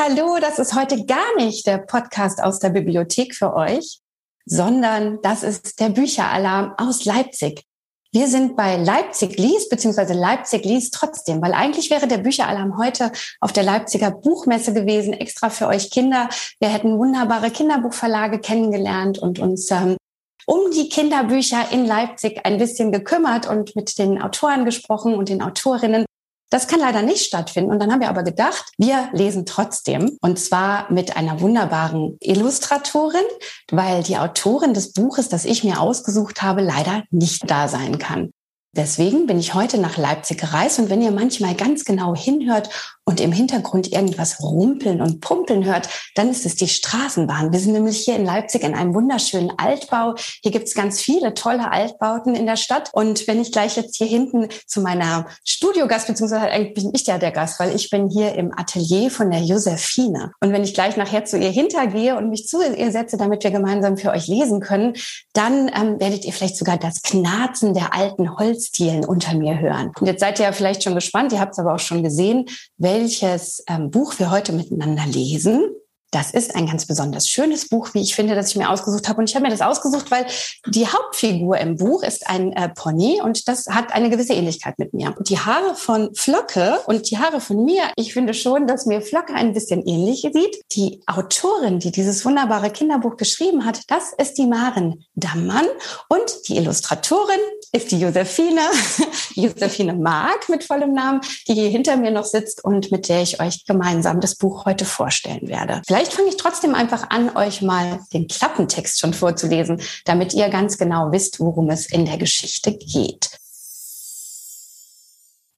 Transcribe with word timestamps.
hallo, 0.00 0.38
das 0.40 0.58
ist 0.58 0.74
heute 0.74 1.04
gar 1.04 1.36
nicht 1.36 1.66
der 1.66 1.76
Podcast 1.76 2.42
aus 2.42 2.58
der 2.58 2.70
Bibliothek 2.70 3.34
für 3.34 3.54
euch, 3.54 4.00
sondern 4.46 5.18
das 5.20 5.42
ist 5.42 5.78
der 5.78 5.90
Bücheralarm 5.90 6.72
aus 6.78 7.04
Leipzig. 7.04 7.64
Wir 8.10 8.26
sind 8.26 8.56
bei 8.56 8.76
Leipzig 8.76 9.38
liest, 9.38 9.68
beziehungsweise 9.68 10.14
Leipzig 10.14 10.64
liest 10.64 10.94
trotzdem, 10.94 11.42
weil 11.42 11.52
eigentlich 11.52 11.90
wäre 11.90 12.08
der 12.08 12.16
Bücheralarm 12.16 12.78
heute 12.78 13.12
auf 13.40 13.52
der 13.52 13.62
Leipziger 13.62 14.10
Buchmesse 14.10 14.72
gewesen, 14.72 15.12
extra 15.12 15.50
für 15.50 15.66
euch 15.66 15.90
Kinder. 15.90 16.30
Wir 16.60 16.70
hätten 16.70 16.98
wunderbare 16.98 17.50
Kinderbuchverlage 17.50 18.38
kennengelernt 18.38 19.18
und 19.18 19.38
uns 19.38 19.70
ähm, 19.70 19.98
um 20.46 20.70
die 20.70 20.88
Kinderbücher 20.88 21.72
in 21.72 21.84
Leipzig 21.84 22.40
ein 22.44 22.56
bisschen 22.56 22.90
gekümmert 22.90 23.46
und 23.46 23.76
mit 23.76 23.98
den 23.98 24.20
Autoren 24.22 24.64
gesprochen 24.64 25.14
und 25.14 25.28
den 25.28 25.42
Autorinnen. 25.42 26.06
Das 26.50 26.66
kann 26.66 26.80
leider 26.80 27.02
nicht 27.02 27.24
stattfinden. 27.24 27.70
Und 27.70 27.78
dann 27.78 27.92
haben 27.92 28.00
wir 28.00 28.08
aber 28.08 28.24
gedacht, 28.24 28.72
wir 28.76 29.08
lesen 29.12 29.46
trotzdem. 29.46 30.18
Und 30.20 30.38
zwar 30.38 30.90
mit 30.92 31.16
einer 31.16 31.40
wunderbaren 31.40 32.18
Illustratorin, 32.20 33.24
weil 33.70 34.02
die 34.02 34.18
Autorin 34.18 34.74
des 34.74 34.92
Buches, 34.92 35.28
das 35.28 35.44
ich 35.44 35.62
mir 35.62 35.80
ausgesucht 35.80 36.42
habe, 36.42 36.60
leider 36.60 37.04
nicht 37.10 37.48
da 37.48 37.68
sein 37.68 37.98
kann. 37.98 38.32
Deswegen 38.72 39.26
bin 39.26 39.40
ich 39.40 39.54
heute 39.54 39.78
nach 39.78 39.96
Leipzig 39.96 40.38
gereist 40.38 40.78
und 40.78 40.90
wenn 40.90 41.02
ihr 41.02 41.10
manchmal 41.10 41.56
ganz 41.56 41.84
genau 41.84 42.14
hinhört 42.14 42.70
und 43.04 43.20
im 43.20 43.32
Hintergrund 43.32 43.92
irgendwas 43.92 44.40
rumpeln 44.40 45.02
und 45.02 45.20
pumpeln 45.20 45.64
hört, 45.64 45.88
dann 46.14 46.30
ist 46.30 46.46
es 46.46 46.54
die 46.54 46.68
Straßenbahn. 46.68 47.52
Wir 47.52 47.58
sind 47.58 47.72
nämlich 47.72 47.98
hier 47.98 48.14
in 48.14 48.24
Leipzig 48.24 48.62
in 48.62 48.74
einem 48.76 48.94
wunderschönen 48.94 49.50
Altbau. 49.58 50.14
Hier 50.42 50.52
gibt 50.52 50.68
es 50.68 50.74
ganz 50.74 51.00
viele 51.00 51.34
tolle 51.34 51.72
Altbauten 51.72 52.36
in 52.36 52.46
der 52.46 52.56
Stadt. 52.56 52.90
Und 52.92 53.26
wenn 53.26 53.40
ich 53.40 53.50
gleich 53.50 53.76
jetzt 53.76 53.96
hier 53.96 54.06
hinten 54.06 54.46
zu 54.66 54.80
meiner 54.80 55.26
Studiogast, 55.44 56.06
beziehungsweise 56.06 56.42
eigentlich 56.42 56.74
bin 56.74 56.92
ich 56.94 57.04
ja 57.06 57.18
der 57.18 57.32
Gast, 57.32 57.58
weil 57.58 57.74
ich 57.74 57.90
bin 57.90 58.08
hier 58.08 58.36
im 58.36 58.56
Atelier 58.56 59.10
von 59.10 59.32
der 59.32 59.40
Josephine. 59.40 60.30
Und 60.40 60.52
wenn 60.52 60.62
ich 60.62 60.74
gleich 60.74 60.96
nachher 60.96 61.24
zu 61.24 61.36
ihr 61.36 61.50
hintergehe 61.50 62.16
und 62.16 62.30
mich 62.30 62.46
zu 62.46 62.62
ihr 62.62 62.92
setze, 62.92 63.16
damit 63.16 63.42
wir 63.42 63.50
gemeinsam 63.50 63.96
für 63.96 64.10
euch 64.10 64.28
lesen 64.28 64.60
können, 64.60 64.94
dann 65.32 65.68
ähm, 65.68 65.98
werdet 65.98 66.24
ihr 66.24 66.32
vielleicht 66.32 66.56
sogar 66.56 66.76
das 66.76 67.02
Knarzen 67.02 67.74
der 67.74 67.92
alten 67.92 68.36
Holzdielen 68.60 69.04
unter 69.04 69.34
mir 69.34 69.58
hören. 69.58 69.92
Und 69.98 70.06
jetzt 70.06 70.20
seid 70.20 70.38
ihr 70.38 70.44
ja 70.46 70.52
vielleicht 70.52 70.82
schon 70.82 70.94
gespannt, 70.94 71.32
ihr 71.32 71.40
habt 71.40 71.52
es 71.52 71.58
aber 71.58 71.74
auch 71.74 71.78
schon 71.78 72.02
gesehen, 72.02 72.46
welche 72.76 73.30
welches 73.30 73.64
ähm, 73.66 73.90
Buch 73.90 74.18
wir 74.18 74.30
heute 74.30 74.52
miteinander 74.52 75.06
lesen. 75.06 75.62
Das 76.10 76.32
ist 76.32 76.56
ein 76.56 76.66
ganz 76.66 76.86
besonders 76.86 77.28
schönes 77.28 77.68
Buch, 77.68 77.90
wie 77.94 78.00
ich 78.00 78.14
finde, 78.14 78.34
das 78.34 78.50
ich 78.50 78.56
mir 78.56 78.68
ausgesucht 78.70 79.08
habe. 79.08 79.20
Und 79.20 79.30
ich 79.30 79.36
habe 79.36 79.44
mir 79.44 79.50
das 79.50 79.60
ausgesucht, 79.60 80.10
weil 80.10 80.26
die 80.66 80.88
Hauptfigur 80.88 81.58
im 81.58 81.76
Buch 81.76 82.02
ist 82.02 82.28
ein 82.28 82.52
äh, 82.52 82.68
Pony 82.68 83.20
und 83.22 83.46
das 83.46 83.66
hat 83.66 83.92
eine 83.92 84.10
gewisse 84.10 84.34
Ähnlichkeit 84.34 84.78
mit 84.78 84.92
mir. 84.92 85.14
Und 85.16 85.28
die 85.30 85.38
Haare 85.38 85.76
von 85.76 86.14
Flocke 86.14 86.80
und 86.86 87.10
die 87.10 87.18
Haare 87.18 87.40
von 87.40 87.64
mir, 87.64 87.82
ich 87.96 88.12
finde 88.12 88.34
schon, 88.34 88.66
dass 88.66 88.86
mir 88.86 89.02
Flocke 89.02 89.34
ein 89.34 89.52
bisschen 89.52 89.86
ähnlich 89.86 90.22
sieht. 90.32 90.60
Die 90.72 91.00
Autorin, 91.06 91.78
die 91.78 91.92
dieses 91.92 92.24
wunderbare 92.24 92.70
Kinderbuch 92.70 93.16
geschrieben 93.16 93.64
hat, 93.64 93.82
das 93.88 94.12
ist 94.18 94.38
die 94.38 94.46
Maren 94.46 95.04
Dammann 95.14 95.66
und 96.08 96.48
die 96.48 96.56
Illustratorin 96.56 97.40
ist 97.72 97.92
die 97.92 98.00
Josephine, 98.00 98.62
Josephine 99.34 99.94
Mark 99.94 100.48
mit 100.48 100.64
vollem 100.64 100.92
Namen, 100.92 101.20
die 101.46 101.54
hier 101.54 101.68
hinter 101.68 101.96
mir 101.96 102.10
noch 102.10 102.24
sitzt 102.24 102.64
und 102.64 102.90
mit 102.90 103.08
der 103.08 103.22
ich 103.22 103.40
euch 103.40 103.64
gemeinsam 103.64 104.20
das 104.20 104.34
Buch 104.34 104.64
heute 104.64 104.84
vorstellen 104.84 105.46
werde. 105.46 105.82
Vielleicht 105.86 105.99
fange 106.08 106.28
ich 106.28 106.36
trotzdem 106.36 106.74
einfach 106.74 107.10
an, 107.10 107.36
euch 107.36 107.62
mal 107.62 108.00
den 108.12 108.26
Klappentext 108.26 109.00
schon 109.00 109.14
vorzulesen, 109.14 109.80
damit 110.04 110.34
ihr 110.34 110.48
ganz 110.48 110.78
genau 110.78 111.12
wisst, 111.12 111.40
worum 111.40 111.70
es 111.70 111.86
in 111.86 112.06
der 112.06 112.18
Geschichte 112.18 112.76
geht. 112.76 113.30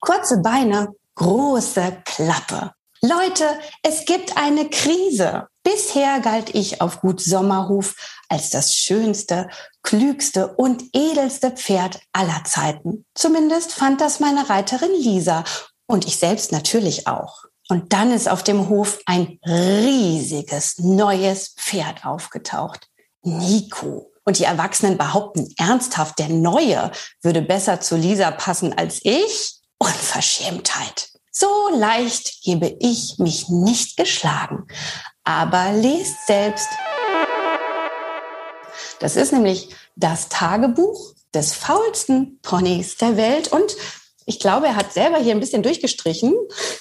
Kurze 0.01 0.39
Beine, 0.39 0.89
große 1.15 1.99
Klappe. 2.05 2.73
Leute, 3.03 3.45
es 3.83 4.05
gibt 4.05 4.37
eine 4.37 4.69
Krise. 4.69 5.49
Bisher 5.65 6.21
galt 6.21 6.55
ich 6.55 6.81
auf 6.81 7.01
Gut 7.01 7.21
Sommerhof 7.21 7.95
als 8.29 8.51
das 8.51 8.75
schönste, 8.75 9.49
klügste 9.83 10.55
und 10.55 10.85
edelste 10.93 11.51
Pferd 11.51 12.01
aller 12.13 12.43
Zeiten. 12.45 13.05
Zumindest 13.15 13.73
fand 13.73 14.01
das 14.01 14.21
meine 14.21 14.49
Reiterin 14.49 14.93
Lisa 14.93 15.45
und 15.87 16.07
ich 16.07 16.17
selbst 16.17 16.53
natürlich 16.53 17.07
auch. 17.07 17.45
Und 17.73 17.95
dann 17.95 18.13
ist 18.13 18.29
auf 18.29 18.43
dem 18.43 18.69
Hof 18.69 18.99
ein 19.07 19.39
riesiges 19.47 20.77
neues 20.77 21.55
Pferd 21.57 22.05
aufgetaucht. 22.05 22.87
Nico. 23.23 24.13
Und 24.25 24.39
die 24.39 24.45
Erwachsenen 24.45 24.99
behaupten 24.99 25.51
ernsthaft, 25.57 26.19
der 26.19 26.29
Neue 26.29 26.93
würde 27.23 27.41
besser 27.41 27.81
zu 27.81 27.97
Lisa 27.97 28.31
passen 28.31 28.75
als 28.75 29.01
ich. 29.05 29.55
Unverschämtheit. 29.79 31.13
So 31.31 31.49
leicht 31.75 32.43
gebe 32.43 32.77
ich 32.79 33.17
mich 33.17 33.49
nicht 33.49 33.97
geschlagen. 33.97 34.67
Aber 35.25 35.73
lest 35.73 36.27
selbst. 36.27 36.69
Das 39.01 39.17
ist 39.17 39.33
nämlich 39.33 39.75
das 39.97 40.29
Tagebuch 40.29 41.15
des 41.33 41.55
faulsten 41.55 42.39
Ponys 42.43 42.99
der 42.99 43.17
Welt 43.17 43.49
und 43.49 43.75
ich 44.27 44.39
glaube, 44.39 44.67
er 44.67 44.77
hat 44.77 44.93
selber 44.93 45.19
hier 45.19 45.35
ein 45.35 45.41
bisschen 45.41 45.63
durchgestrichen, 45.63 46.35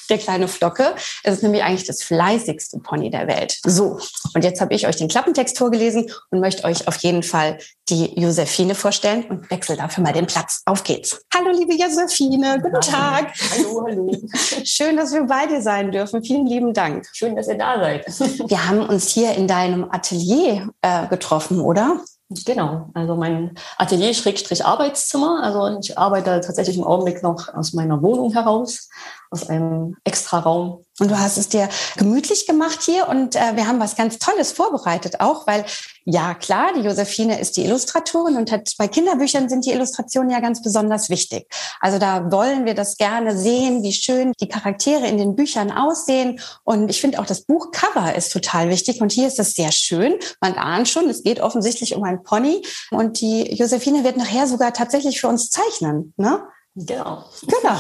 der 0.10 0.18
kleine 0.18 0.48
Flocke. 0.48 0.96
Es 1.24 1.36
ist 1.36 1.44
nämlich 1.44 1.64
eigentlich 1.64 1.86
das 1.86 2.04
fleißigste 2.04 2.80
Pony 2.80 3.10
der 3.10 3.28
Welt. 3.28 3.60
So, 3.66 4.00
und 4.34 4.44
jetzt 4.44 4.62
habe 4.62 4.74
ich 4.74 4.88
euch 4.88 4.96
den 4.96 5.08
Klappentext 5.08 5.58
vorgelesen 5.58 6.12
und 6.30 6.40
möchte 6.40 6.64
euch 6.64 6.88
auf 6.88 6.98
jeden 6.98 7.24
Fall 7.24 7.58
die 7.90 8.20
Josephine 8.20 8.74
vorstellen 8.74 9.26
und 9.26 9.50
wechsle 9.52 9.76
dafür 9.76 10.04
mal 10.04 10.14
den 10.14 10.28
Platz. 10.28 10.62
Auf 10.66 10.84
geht's. 10.84 11.22
Hallo, 11.34 11.52
liebe 11.52 11.74
Josephine, 11.74 12.60
guten 12.62 12.74
hallo. 12.74 12.80
Tag. 12.80 13.34
Hallo, 13.52 13.84
hallo. 13.86 14.12
Schön, 14.64 14.96
dass 14.96 15.14
wir 15.14 15.24
bei 15.24 15.48
dir 15.48 15.62
sein 15.62 15.92
dürfen. 15.92 16.24
Vielen 16.24 16.46
lieben 16.46 16.74
Dank. 16.74 17.06
Schön, 17.12 17.36
dass 17.36 17.48
ihr 17.48 17.58
da 17.58 17.80
seid. 17.80 18.06
Wir 18.50 18.68
haben 18.68 18.82
uns 18.88 19.10
hier 19.10 19.34
in 19.34 19.48
deinem 19.48 19.90
Atelier 19.92 20.70
äh, 20.82 21.08
getroffen, 21.08 21.60
oder? 21.60 22.02
Genau, 22.46 22.90
also 22.94 23.16
mein 23.16 23.56
Atelier-Arbeitszimmer. 23.78 25.44
Also 25.44 25.80
ich 25.80 25.98
arbeite 25.98 26.40
tatsächlich 26.40 26.78
im 26.78 26.86
Augenblick 26.86 27.24
noch 27.24 27.54
aus 27.54 27.74
meiner 27.74 28.02
Wohnung 28.02 28.32
heraus 28.32 28.90
aus 29.32 29.50
einem 29.50 29.98
Extraraum. 30.06 30.86
Und 31.00 31.12
du 31.12 31.20
hast 31.20 31.38
es 31.38 31.50
dir 31.50 31.68
gemütlich 31.98 32.48
gemacht 32.48 32.82
hier 32.84 33.10
und 33.10 33.36
äh, 33.36 33.56
wir 33.56 33.68
haben 33.68 33.80
was 33.80 33.96
ganz 33.96 34.18
Tolles 34.20 34.52
vorbereitet 34.52 35.20
auch, 35.20 35.46
weil 35.46 35.66
ja 36.06 36.34
klar, 36.34 36.74
die 36.76 36.82
Josephine 36.82 37.40
ist 37.40 37.58
die 37.58 37.66
Illustratorin 37.66 38.36
und 38.38 38.52
hat, 38.52 38.74
bei 38.78 38.88
Kinderbüchern 38.88 39.50
sind 39.50 39.66
die 39.66 39.72
Illustrationen 39.72 40.32
ja 40.32 40.40
ganz 40.40 40.62
besonders 40.62 41.10
wichtig. 41.10 41.48
Also 41.80 42.00
da 42.00 42.32
wollen 42.32 42.66
wir 42.66 42.74
das 42.74 42.98
gerne 42.98 43.38
sehen, 43.38 43.84
wie 43.84 43.94
schön 43.94 44.34
die 44.40 44.48
Charaktere 44.48 45.08
in 45.08 45.18
den 45.18 45.36
Büchern 45.36 45.72
aussehen. 45.72 46.40
Und 46.64 46.90
ich 46.90 47.02
finde 47.02 47.20
auch 47.20 47.26
das 47.26 47.42
Buchcover 47.42 48.16
ist 48.16 48.32
total 48.32 48.70
wichtig 48.70 49.02
und 49.02 49.12
hier 49.12 49.28
ist 49.28 49.40
es 49.40 49.54
sehr 49.54 49.72
schön. 49.72 50.16
Man 50.40 50.56
ahnt 50.56 50.90
schon, 50.90 51.10
es 51.10 51.24
geht 51.24 51.40
offensichtlich 51.40 51.96
um 51.96 52.04
ein 52.04 52.24
Pony 52.24 52.66
und 52.90 53.22
die 53.22 53.54
Josephine 53.54 54.04
wird 54.04 54.18
nachher 54.18 54.48
sogar 54.48 54.74
tatsächlich 54.74 55.22
für 55.22 55.28
uns 55.28 55.50
zeichnen. 55.50 56.14
Ne? 56.18 56.42
Genau. 56.76 57.26
Genau. 57.42 57.80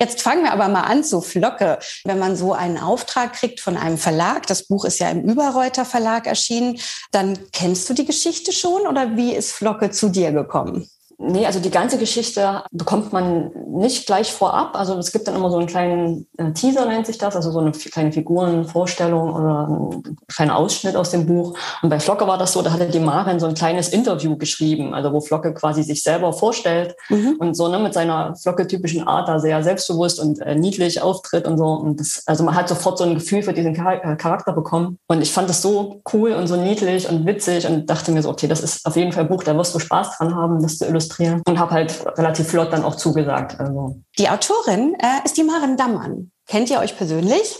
Jetzt 0.00 0.22
fangen 0.22 0.42
wir 0.42 0.52
aber 0.52 0.68
mal 0.68 0.82
an 0.82 1.04
zu 1.04 1.20
Flocke. 1.20 1.78
Wenn 2.04 2.18
man 2.18 2.36
so 2.36 2.52
einen 2.52 2.78
Auftrag 2.78 3.34
kriegt 3.34 3.60
von 3.60 3.76
einem 3.76 3.98
Verlag, 3.98 4.46
das 4.48 4.66
Buch 4.66 4.84
ist 4.84 4.98
ja 4.98 5.10
im 5.10 5.22
Überreuter 5.22 5.84
Verlag 5.84 6.26
erschienen, 6.26 6.80
dann 7.12 7.38
kennst 7.52 7.88
du 7.88 7.94
die 7.94 8.06
Geschichte 8.06 8.52
schon 8.52 8.86
oder 8.86 9.16
wie 9.16 9.32
ist 9.32 9.52
Flocke 9.52 9.90
zu 9.90 10.08
dir 10.08 10.32
gekommen? 10.32 10.88
Nee, 11.22 11.44
also 11.44 11.60
die 11.60 11.70
ganze 11.70 11.98
Geschichte 11.98 12.62
bekommt 12.70 13.12
man 13.12 13.50
nicht 13.68 14.06
gleich 14.06 14.32
vorab. 14.32 14.74
Also 14.74 14.96
es 14.96 15.12
gibt 15.12 15.28
dann 15.28 15.36
immer 15.36 15.50
so 15.50 15.58
einen 15.58 15.66
kleinen 15.66 16.26
äh, 16.38 16.52
Teaser, 16.52 16.86
nennt 16.86 17.04
sich 17.04 17.18
das, 17.18 17.36
also 17.36 17.50
so 17.50 17.58
eine 17.58 17.72
kleine 17.72 18.10
Figurenvorstellung 18.10 19.34
oder 19.34 19.68
ein 19.68 20.16
kleiner 20.28 20.56
Ausschnitt 20.56 20.96
aus 20.96 21.10
dem 21.10 21.26
Buch. 21.26 21.58
Und 21.82 21.90
bei 21.90 22.00
Flocke 22.00 22.26
war 22.26 22.38
das 22.38 22.54
so, 22.54 22.62
da 22.62 22.72
hatte 22.72 22.86
die 22.86 23.00
Maren 23.00 23.38
so 23.38 23.44
ein 23.44 23.54
kleines 23.54 23.90
Interview 23.90 24.38
geschrieben, 24.38 24.94
also 24.94 25.12
wo 25.12 25.20
Flocke 25.20 25.52
quasi 25.52 25.82
sich 25.82 26.02
selber 26.02 26.32
vorstellt 26.32 26.94
mhm. 27.10 27.36
und 27.38 27.54
so 27.54 27.68
ne, 27.68 27.78
mit 27.78 27.92
seiner 27.92 28.34
Flocke-typischen 28.36 29.06
Art 29.06 29.28
da 29.28 29.40
sehr 29.40 29.62
selbstbewusst 29.62 30.20
und 30.20 30.40
äh, 30.40 30.54
niedlich 30.54 31.02
auftritt 31.02 31.46
und 31.46 31.58
so. 31.58 31.66
Und 31.66 32.00
das, 32.00 32.22
also 32.24 32.44
man 32.44 32.54
hat 32.54 32.66
sofort 32.66 32.96
so 32.96 33.04
ein 33.04 33.12
Gefühl 33.12 33.42
für 33.42 33.52
diesen 33.52 33.74
äh, 33.74 34.16
Charakter 34.16 34.54
bekommen. 34.54 34.98
Und 35.06 35.20
ich 35.20 35.32
fand 35.32 35.50
das 35.50 35.60
so 35.60 36.00
cool 36.14 36.32
und 36.32 36.46
so 36.46 36.56
niedlich 36.56 37.10
und 37.10 37.26
witzig 37.26 37.68
und 37.68 37.90
dachte 37.90 38.10
mir 38.10 38.22
so, 38.22 38.30
okay, 38.30 38.48
das 38.48 38.60
ist 38.60 38.86
auf 38.86 38.96
jeden 38.96 39.12
Fall 39.12 39.24
ein 39.24 39.28
Buch, 39.28 39.42
da 39.42 39.54
wirst 39.54 39.74
du 39.74 39.78
Spaß 39.78 40.16
dran 40.16 40.34
haben, 40.34 40.62
das 40.62 40.78
zu 40.78 40.86
illustrieren 40.86 41.09
illustrieren 41.10 41.42
und 41.46 41.58
habe 41.58 41.72
halt 41.72 42.04
relativ 42.18 42.48
flott 42.48 42.72
dann 42.72 42.84
auch 42.84 42.96
zugesagt. 42.96 43.58
Also. 43.60 44.00
Die 44.18 44.28
Autorin 44.28 44.94
äh, 44.94 45.24
ist 45.24 45.36
die 45.36 45.44
Maren 45.44 45.76
Dammann. 45.76 46.30
Kennt 46.46 46.70
ihr 46.70 46.78
euch 46.80 46.96
persönlich? 46.96 47.58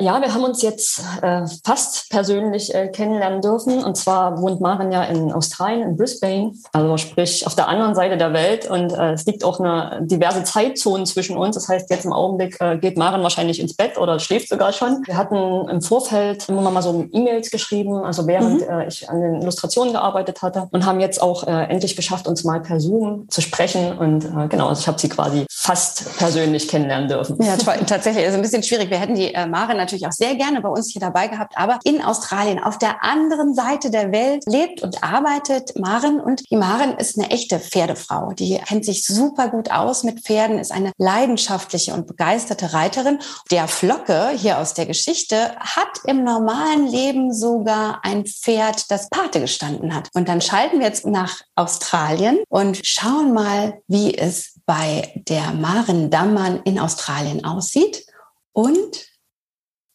Ja, 0.00 0.20
wir 0.20 0.32
haben 0.32 0.44
uns 0.44 0.62
jetzt 0.62 1.02
äh, 1.22 1.42
fast 1.64 2.10
persönlich 2.10 2.74
äh, 2.74 2.88
kennenlernen 2.88 3.40
dürfen. 3.40 3.82
Und 3.84 3.96
zwar 3.96 4.40
wohnt 4.40 4.60
Maren 4.60 4.92
ja 4.92 5.04
in 5.04 5.32
Australien, 5.32 5.82
in 5.82 5.96
Brisbane, 5.96 6.52
also 6.72 6.96
sprich 6.96 7.46
auf 7.46 7.54
der 7.54 7.68
anderen 7.68 7.94
Seite 7.94 8.16
der 8.16 8.32
Welt. 8.32 8.68
Und 8.68 8.92
äh, 8.92 9.12
es 9.12 9.24
liegt 9.26 9.44
auch 9.44 9.60
eine 9.60 10.00
diverse 10.02 10.44
Zeitzone 10.44 11.04
zwischen 11.04 11.36
uns. 11.36 11.54
Das 11.54 11.68
heißt, 11.68 11.90
jetzt 11.90 12.04
im 12.04 12.12
Augenblick 12.12 12.56
äh, 12.60 12.78
geht 12.78 12.96
Maren 12.96 13.22
wahrscheinlich 13.22 13.60
ins 13.60 13.74
Bett 13.74 13.98
oder 13.98 14.18
schläft 14.18 14.48
sogar 14.48 14.72
schon. 14.72 15.02
Wir 15.06 15.16
hatten 15.16 15.68
im 15.68 15.80
Vorfeld 15.80 16.48
immer 16.48 16.70
mal 16.70 16.82
so 16.82 17.06
E-Mails 17.12 17.50
geschrieben, 17.50 18.04
also 18.04 18.26
während 18.26 18.60
mhm. 18.60 18.68
äh, 18.68 18.88
ich 18.88 19.08
an 19.08 19.20
den 19.20 19.42
Illustrationen 19.42 19.92
gearbeitet 19.92 20.42
hatte 20.42 20.68
und 20.70 20.84
haben 20.84 21.00
jetzt 21.00 21.22
auch 21.22 21.46
äh, 21.46 21.64
endlich 21.64 21.96
geschafft, 21.96 22.26
uns 22.28 22.44
mal 22.44 22.60
per 22.60 22.80
Zoom 22.80 23.28
zu 23.28 23.40
sprechen. 23.40 23.96
Und 23.98 24.26
genau, 24.50 24.68
also 24.68 24.80
ich 24.80 24.88
habe 24.88 24.98
sie 24.98 25.08
quasi 25.08 25.46
fast 25.50 26.18
persönlich 26.18 26.68
kennenlernen 26.68 27.08
dürfen. 27.08 27.40
Ja, 27.42 27.56
toll. 27.56 27.74
Tatsächlich 27.86 28.24
ist 28.24 28.34
ein 28.34 28.42
bisschen 28.42 28.62
schwierig. 28.62 28.90
Wir 28.90 28.98
hätten 28.98 29.14
die 29.14 29.32
Maren 29.48 29.76
natürlich 29.86 30.06
auch 30.06 30.12
sehr 30.12 30.34
gerne 30.34 30.60
bei 30.60 30.68
uns 30.68 30.90
hier 30.90 31.00
dabei 31.00 31.28
gehabt, 31.28 31.56
aber 31.56 31.78
in 31.84 32.02
Australien, 32.02 32.62
auf 32.62 32.78
der 32.78 33.04
anderen 33.04 33.54
Seite 33.54 33.90
der 33.90 34.12
Welt, 34.12 34.44
lebt 34.46 34.82
und 34.82 35.02
arbeitet 35.02 35.78
Maren. 35.78 36.20
Und 36.20 36.42
die 36.50 36.56
Maren 36.56 36.96
ist 36.96 37.18
eine 37.18 37.30
echte 37.30 37.60
Pferdefrau. 37.60 38.32
Die 38.32 38.58
kennt 38.58 38.84
sich 38.84 39.06
super 39.06 39.48
gut 39.48 39.70
aus 39.70 40.02
mit 40.02 40.20
Pferden, 40.20 40.58
ist 40.58 40.72
eine 40.72 40.92
leidenschaftliche 40.98 41.94
und 41.94 42.06
begeisterte 42.06 42.72
Reiterin. 42.72 43.18
Der 43.50 43.68
Flocke 43.68 44.30
hier 44.36 44.58
aus 44.58 44.74
der 44.74 44.86
Geschichte 44.86 45.56
hat 45.60 46.00
im 46.04 46.24
normalen 46.24 46.88
Leben 46.88 47.32
sogar 47.32 48.00
ein 48.02 48.26
Pferd, 48.26 48.90
das 48.90 49.08
Pate 49.08 49.40
gestanden 49.40 49.94
hat. 49.94 50.08
Und 50.14 50.28
dann 50.28 50.40
schalten 50.40 50.80
wir 50.80 50.86
jetzt 50.86 51.06
nach 51.06 51.40
Australien 51.54 52.38
und 52.48 52.80
schauen 52.84 53.32
mal, 53.32 53.80
wie 53.86 54.16
es 54.16 54.58
bei 54.66 55.12
der 55.28 55.52
Maren 55.52 56.10
Dammann 56.10 56.60
in 56.64 56.80
Australien 56.80 57.44
aussieht 57.44 58.04
und 58.52 59.06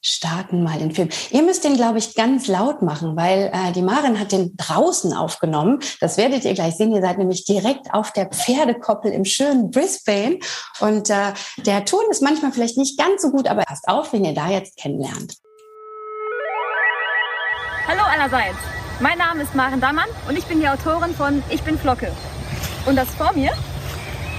starten 0.01 0.63
mal 0.63 0.79
den 0.79 0.91
Film. 0.91 1.09
Ihr 1.29 1.43
müsst 1.43 1.63
den, 1.63 1.75
glaube 1.75 1.99
ich, 1.99 2.15
ganz 2.15 2.47
laut 2.47 2.81
machen, 2.81 3.15
weil 3.15 3.51
äh, 3.53 3.71
die 3.71 3.81
Maren 3.81 4.19
hat 4.19 4.31
den 4.31 4.55
draußen 4.57 5.13
aufgenommen. 5.13 5.79
Das 5.99 6.17
werdet 6.17 6.43
ihr 6.43 6.53
gleich 6.53 6.75
sehen. 6.75 6.93
Ihr 6.93 7.01
seid 7.01 7.17
nämlich 7.17 7.45
direkt 7.45 7.93
auf 7.93 8.11
der 8.11 8.27
Pferdekoppel 8.27 9.11
im 9.11 9.25
schönen 9.25 9.69
Brisbane. 9.69 10.39
Und 10.79 11.09
äh, 11.09 11.33
der 11.57 11.85
Ton 11.85 12.03
ist 12.09 12.21
manchmal 12.21 12.51
vielleicht 12.51 12.77
nicht 12.77 12.97
ganz 12.97 13.21
so 13.21 13.29
gut, 13.29 13.47
aber 13.47 13.63
passt 13.63 13.87
auf, 13.87 14.11
wenn 14.13 14.25
ihr 14.25 14.33
da 14.33 14.49
jetzt 14.49 14.77
kennenlernt. 14.77 15.37
Hallo 17.87 18.01
allerseits. 18.03 18.57
Mein 18.99 19.17
Name 19.17 19.43
ist 19.43 19.55
Maren 19.55 19.81
Dammann 19.81 20.09
und 20.27 20.37
ich 20.37 20.45
bin 20.45 20.59
die 20.59 20.69
Autorin 20.69 21.13
von 21.13 21.43
Ich 21.49 21.63
bin 21.63 21.77
Flocke. 21.77 22.11
Und 22.85 22.95
das 22.95 23.09
vor 23.15 23.33
mir, 23.33 23.51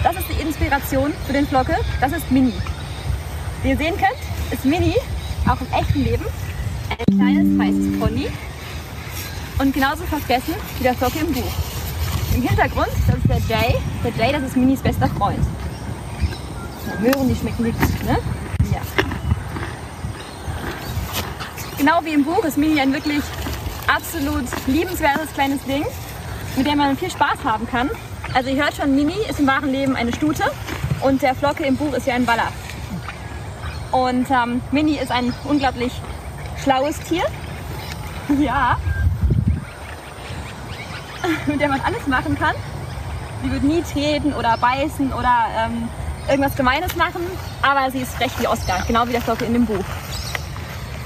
das 0.03 0.17
ist 0.17 0.27
die 0.29 0.41
Inspiration 0.41 1.13
für 1.27 1.33
den 1.33 1.47
Flocke. 1.47 1.77
Das 2.01 2.13
ist 2.13 2.31
Mini. 2.31 2.55
Wie 3.63 3.71
ihr 3.71 3.77
sehen 3.77 3.97
könnt, 3.97 4.53
ist 4.53 4.65
Mini 4.65 4.97
auch 5.49 5.61
im 5.61 5.73
echten 5.73 6.05
Leben 6.05 6.25
ein 6.91 7.19
kleines 7.19 7.59
weißes 7.59 8.01
Pony 8.01 8.29
und 9.59 9.75
genauso 9.75 10.05
vergessen 10.05 10.55
wie 10.79 10.83
der 10.83 10.95
Flocke 10.95 11.19
im 11.21 11.33
Buch. 11.33 11.53
Im 12.35 12.43
Hintergrund, 12.43 12.89
das 13.07 13.17
ist 13.17 13.29
der 13.29 13.39
Jay. 13.49 13.75
Der 14.03 14.13
Jay, 14.13 14.33
das 14.33 14.43
ist 14.43 14.57
Minis 14.57 14.81
bester 14.81 15.09
Freund. 15.09 15.45
Möhren, 17.01 17.29
die 17.29 17.35
schmecken 17.35 17.65
nicht 17.65 17.79
gut, 17.79 18.05
ne? 18.05 18.19
Ja. 18.73 18.81
Genau 21.77 22.01
wie 22.05 22.13
im 22.15 22.25
Buch 22.25 22.45
ist 22.45 22.57
Mini 22.57 22.81
ein 22.81 22.93
wirklich 22.93 23.23
absolut 23.87 24.45
liebenswertes 24.67 25.33
kleines 25.35 25.63
Ding, 25.65 25.85
mit 26.57 26.67
dem 26.67 26.79
man 26.79 26.97
viel 26.97 27.11
Spaß 27.11 27.45
haben 27.45 27.67
kann. 27.67 27.91
Also 28.35 28.51
ihr 28.51 28.63
hört 28.63 28.75
schon, 28.75 28.95
Mini 28.95 29.17
ist 29.29 29.41
im 29.41 29.47
wahren 29.47 29.71
Leben 29.71 29.97
eine 29.97 30.13
Stute 30.13 30.45
und 31.03 31.23
der 31.23 31.35
Flocke 31.35 31.65
im 31.65 31.77
Buch 31.77 31.93
ist 31.93 32.07
ja 32.07 32.15
ein 32.15 32.25
Baller. 32.25 32.49
Und 33.93 34.27
ähm, 34.31 34.63
Mini 34.73 34.97
ist 34.97 35.13
ein 35.13 35.33
unglaublich 35.45 35.93
schlaues 36.63 36.99
Tier. 37.01 37.25
Ja. 38.41 38.79
Mit 41.47 41.61
der 41.61 41.69
man 41.69 41.81
alles 41.83 42.07
machen 42.07 42.37
kann. 42.37 42.55
Sie 43.43 43.53
wird 43.53 43.63
nie 43.63 43.83
treten 43.83 44.33
oder 44.33 44.57
beißen 44.57 45.13
oder 45.13 45.47
ähm, 45.59 45.89
irgendwas 46.29 46.57
Gemeines 46.57 46.97
machen. 46.97 47.23
Aber 47.61 47.91
sie 47.91 48.01
ist 48.01 48.15
frech 48.15 48.33
wie 48.39 48.47
Oscar, 48.47 48.83
genau 48.87 49.07
wie 49.07 49.13
der 49.13 49.21
Flocke 49.21 49.45
in 49.45 49.53
dem 49.53 49.67
Buch. 49.67 49.85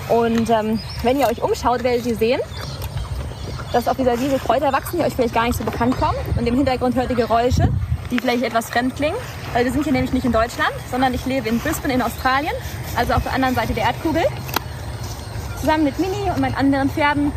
Und 0.08 0.48
ähm, 0.50 0.78
wenn 1.02 1.18
ihr 1.18 1.26
euch 1.26 1.42
umschaut, 1.42 1.82
werdet 1.82 2.06
ihr 2.06 2.16
sehen, 2.16 2.40
dass 3.72 3.88
auf 3.88 3.96
dieser 3.96 4.18
Wiese 4.20 4.38
Kräuter 4.38 4.72
wachsen, 4.72 4.98
die 4.98 5.04
euch 5.04 5.14
vielleicht 5.14 5.34
gar 5.34 5.44
nicht 5.44 5.58
so 5.58 5.64
bekannt 5.64 5.98
kommen. 5.98 6.16
Und 6.38 6.46
im 6.46 6.54
Hintergrund 6.54 6.94
hört 6.94 7.10
ihr 7.10 7.16
Geräusche, 7.16 7.68
die 8.10 8.18
vielleicht 8.18 8.42
etwas 8.42 8.70
fremd 8.70 8.96
klingen. 8.96 9.16
Weil 9.52 9.64
wir 9.64 9.72
sind 9.72 9.84
hier 9.84 9.92
nämlich 9.92 10.12
nicht 10.12 10.24
in 10.24 10.32
Deutschland, 10.32 10.72
sondern 10.90 11.14
ich 11.14 11.24
lebe 11.26 11.48
in 11.48 11.58
Brisbane 11.58 11.94
in 11.94 12.02
Australien, 12.02 12.52
also 12.96 13.14
auf 13.14 13.22
der 13.22 13.32
anderen 13.32 13.54
Seite 13.54 13.74
der 13.74 13.84
Erdkugel. 13.84 14.24
Zusammen 15.60 15.84
mit 15.84 15.98
Mini 15.98 16.30
und 16.34 16.40
meinen 16.40 16.54
anderen 16.54 16.90
Pferden. 16.90 17.32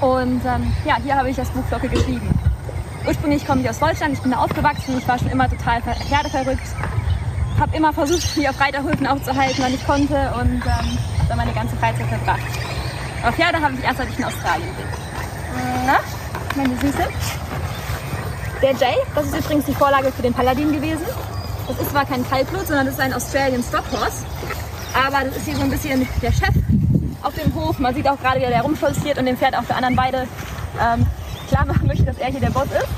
Und 0.00 0.42
ähm, 0.44 0.72
ja, 0.84 0.96
hier 1.02 1.16
habe 1.16 1.30
ich 1.30 1.36
das 1.36 1.50
Buch 1.50 1.64
Flocke 1.66 1.88
geschrieben. 1.88 2.28
Ursprünglich 3.06 3.46
komme 3.46 3.62
ich 3.62 3.70
aus 3.70 3.78
Deutschland, 3.78 4.12
ich 4.14 4.20
bin 4.20 4.30
da 4.30 4.38
aufgewachsen, 4.38 4.98
ich 4.98 5.08
war 5.08 5.18
schon 5.18 5.30
immer 5.30 5.48
total 5.48 5.80
pferdeverrückt. 5.80 6.66
Habe 7.58 7.76
immer 7.76 7.92
versucht, 7.92 8.36
mich 8.36 8.48
auf 8.48 8.60
Reiterhöfen 8.60 9.06
aufzuhalten, 9.06 9.56
wann 9.58 9.74
ich 9.74 9.86
konnte 9.86 10.32
und 10.40 10.62
ähm, 10.64 10.98
da 11.28 11.36
meine 11.36 11.52
ganze 11.52 11.76
Freizeit 11.76 12.06
verbracht. 12.06 12.40
Aber 13.22 13.32
Pferde 13.32 13.60
habe 13.60 13.74
ich 13.74 13.84
erst, 13.84 14.00
als 14.00 14.10
ich 14.10 14.18
in 14.18 14.24
Australien 14.24 14.68
bin. 14.76 14.86
Na, 15.86 15.98
meine 16.56 16.76
Süße? 16.76 17.08
Der 18.62 18.72
Jay, 18.72 18.94
das 19.14 19.26
ist 19.26 19.38
übrigens 19.38 19.64
die 19.64 19.72
Vorlage 19.72 20.12
für 20.12 20.20
den 20.20 20.34
Paladin 20.34 20.70
gewesen. 20.70 21.06
Das 21.66 21.78
ist 21.78 21.90
zwar 21.92 22.04
kein 22.04 22.28
Kaltblut, 22.28 22.66
sondern 22.66 22.84
das 22.84 22.94
ist 22.96 23.00
ein 23.00 23.14
Australian 23.14 23.62
Stockhorse. 23.62 24.26
Aber 24.92 25.24
das 25.24 25.36
ist 25.38 25.46
hier 25.46 25.56
so 25.56 25.62
ein 25.62 25.70
bisschen 25.70 26.06
der 26.20 26.30
Chef 26.30 26.54
auf 27.22 27.32
dem 27.34 27.54
Hof. 27.54 27.78
Man 27.78 27.94
sieht 27.94 28.06
auch 28.06 28.20
gerade, 28.20 28.40
wie 28.40 28.44
er 28.44 28.50
da 28.50 28.60
rumstolziert 28.60 29.16
und 29.18 29.24
dem 29.24 29.38
Pferd 29.38 29.56
auf 29.56 29.66
der 29.66 29.76
anderen 29.76 29.96
Beide 29.96 30.26
ähm, 30.78 31.06
klar 31.48 31.64
machen 31.64 31.86
möchte, 31.86 32.04
dass 32.04 32.18
er 32.18 32.26
hier 32.26 32.40
der 32.40 32.50
Boss 32.50 32.66
ist. 32.66 32.88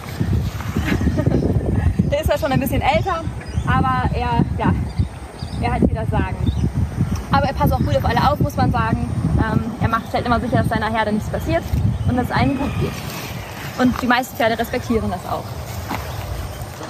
der 2.10 2.20
ist 2.22 2.28
ja 2.28 2.38
schon 2.38 2.50
ein 2.50 2.60
bisschen 2.60 2.82
älter, 2.82 3.22
aber 3.64 4.10
er, 4.14 4.44
ja, 4.58 4.74
er 5.60 5.74
hat 5.74 5.80
hier 5.80 5.94
das 5.94 6.10
Sagen. 6.10 6.36
Aber 7.30 7.46
er 7.46 7.54
passt 7.54 7.72
auch 7.72 7.78
gut 7.78 7.96
auf 7.96 8.04
alle 8.04 8.30
auf, 8.30 8.40
muss 8.40 8.56
man 8.56 8.72
sagen. 8.72 9.08
Ähm, 9.38 9.72
er 9.80 9.88
macht, 9.88 10.08
stellt 10.08 10.26
immer 10.26 10.40
sicher, 10.40 10.56
dass 10.56 10.68
seiner 10.68 10.92
Herde 10.92 11.12
nichts 11.12 11.30
passiert 11.30 11.62
und 12.08 12.16
dass 12.16 12.26
es 12.26 12.32
allen 12.32 12.58
gut 12.58 12.70
geht. 12.80 12.90
Und 13.78 14.00
die 14.02 14.06
meisten 14.06 14.36
Pferde 14.36 14.58
respektieren 14.58 15.10
das 15.10 15.24
auch. 15.30 15.44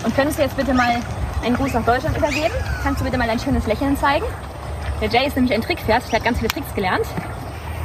Und 0.04 0.14
könntest 0.16 0.38
du 0.38 0.42
jetzt 0.42 0.56
bitte 0.56 0.74
mal 0.74 1.00
einen 1.44 1.56
Gruß 1.56 1.72
nach 1.74 1.84
Deutschland 1.84 2.16
übergeben? 2.16 2.54
Kannst 2.82 3.00
du 3.00 3.04
bitte 3.04 3.18
mal 3.18 3.26
dein 3.26 3.38
schönes 3.38 3.66
Lächeln 3.66 3.96
zeigen? 3.96 4.26
Der 5.00 5.08
Jay 5.08 5.26
ist 5.26 5.36
nämlich 5.36 5.52
ein 5.54 5.62
Trickpferd, 5.62 6.02
der 6.10 6.18
hat 6.18 6.24
ganz 6.24 6.38
viele 6.38 6.48
Tricks 6.48 6.74
gelernt. 6.74 7.06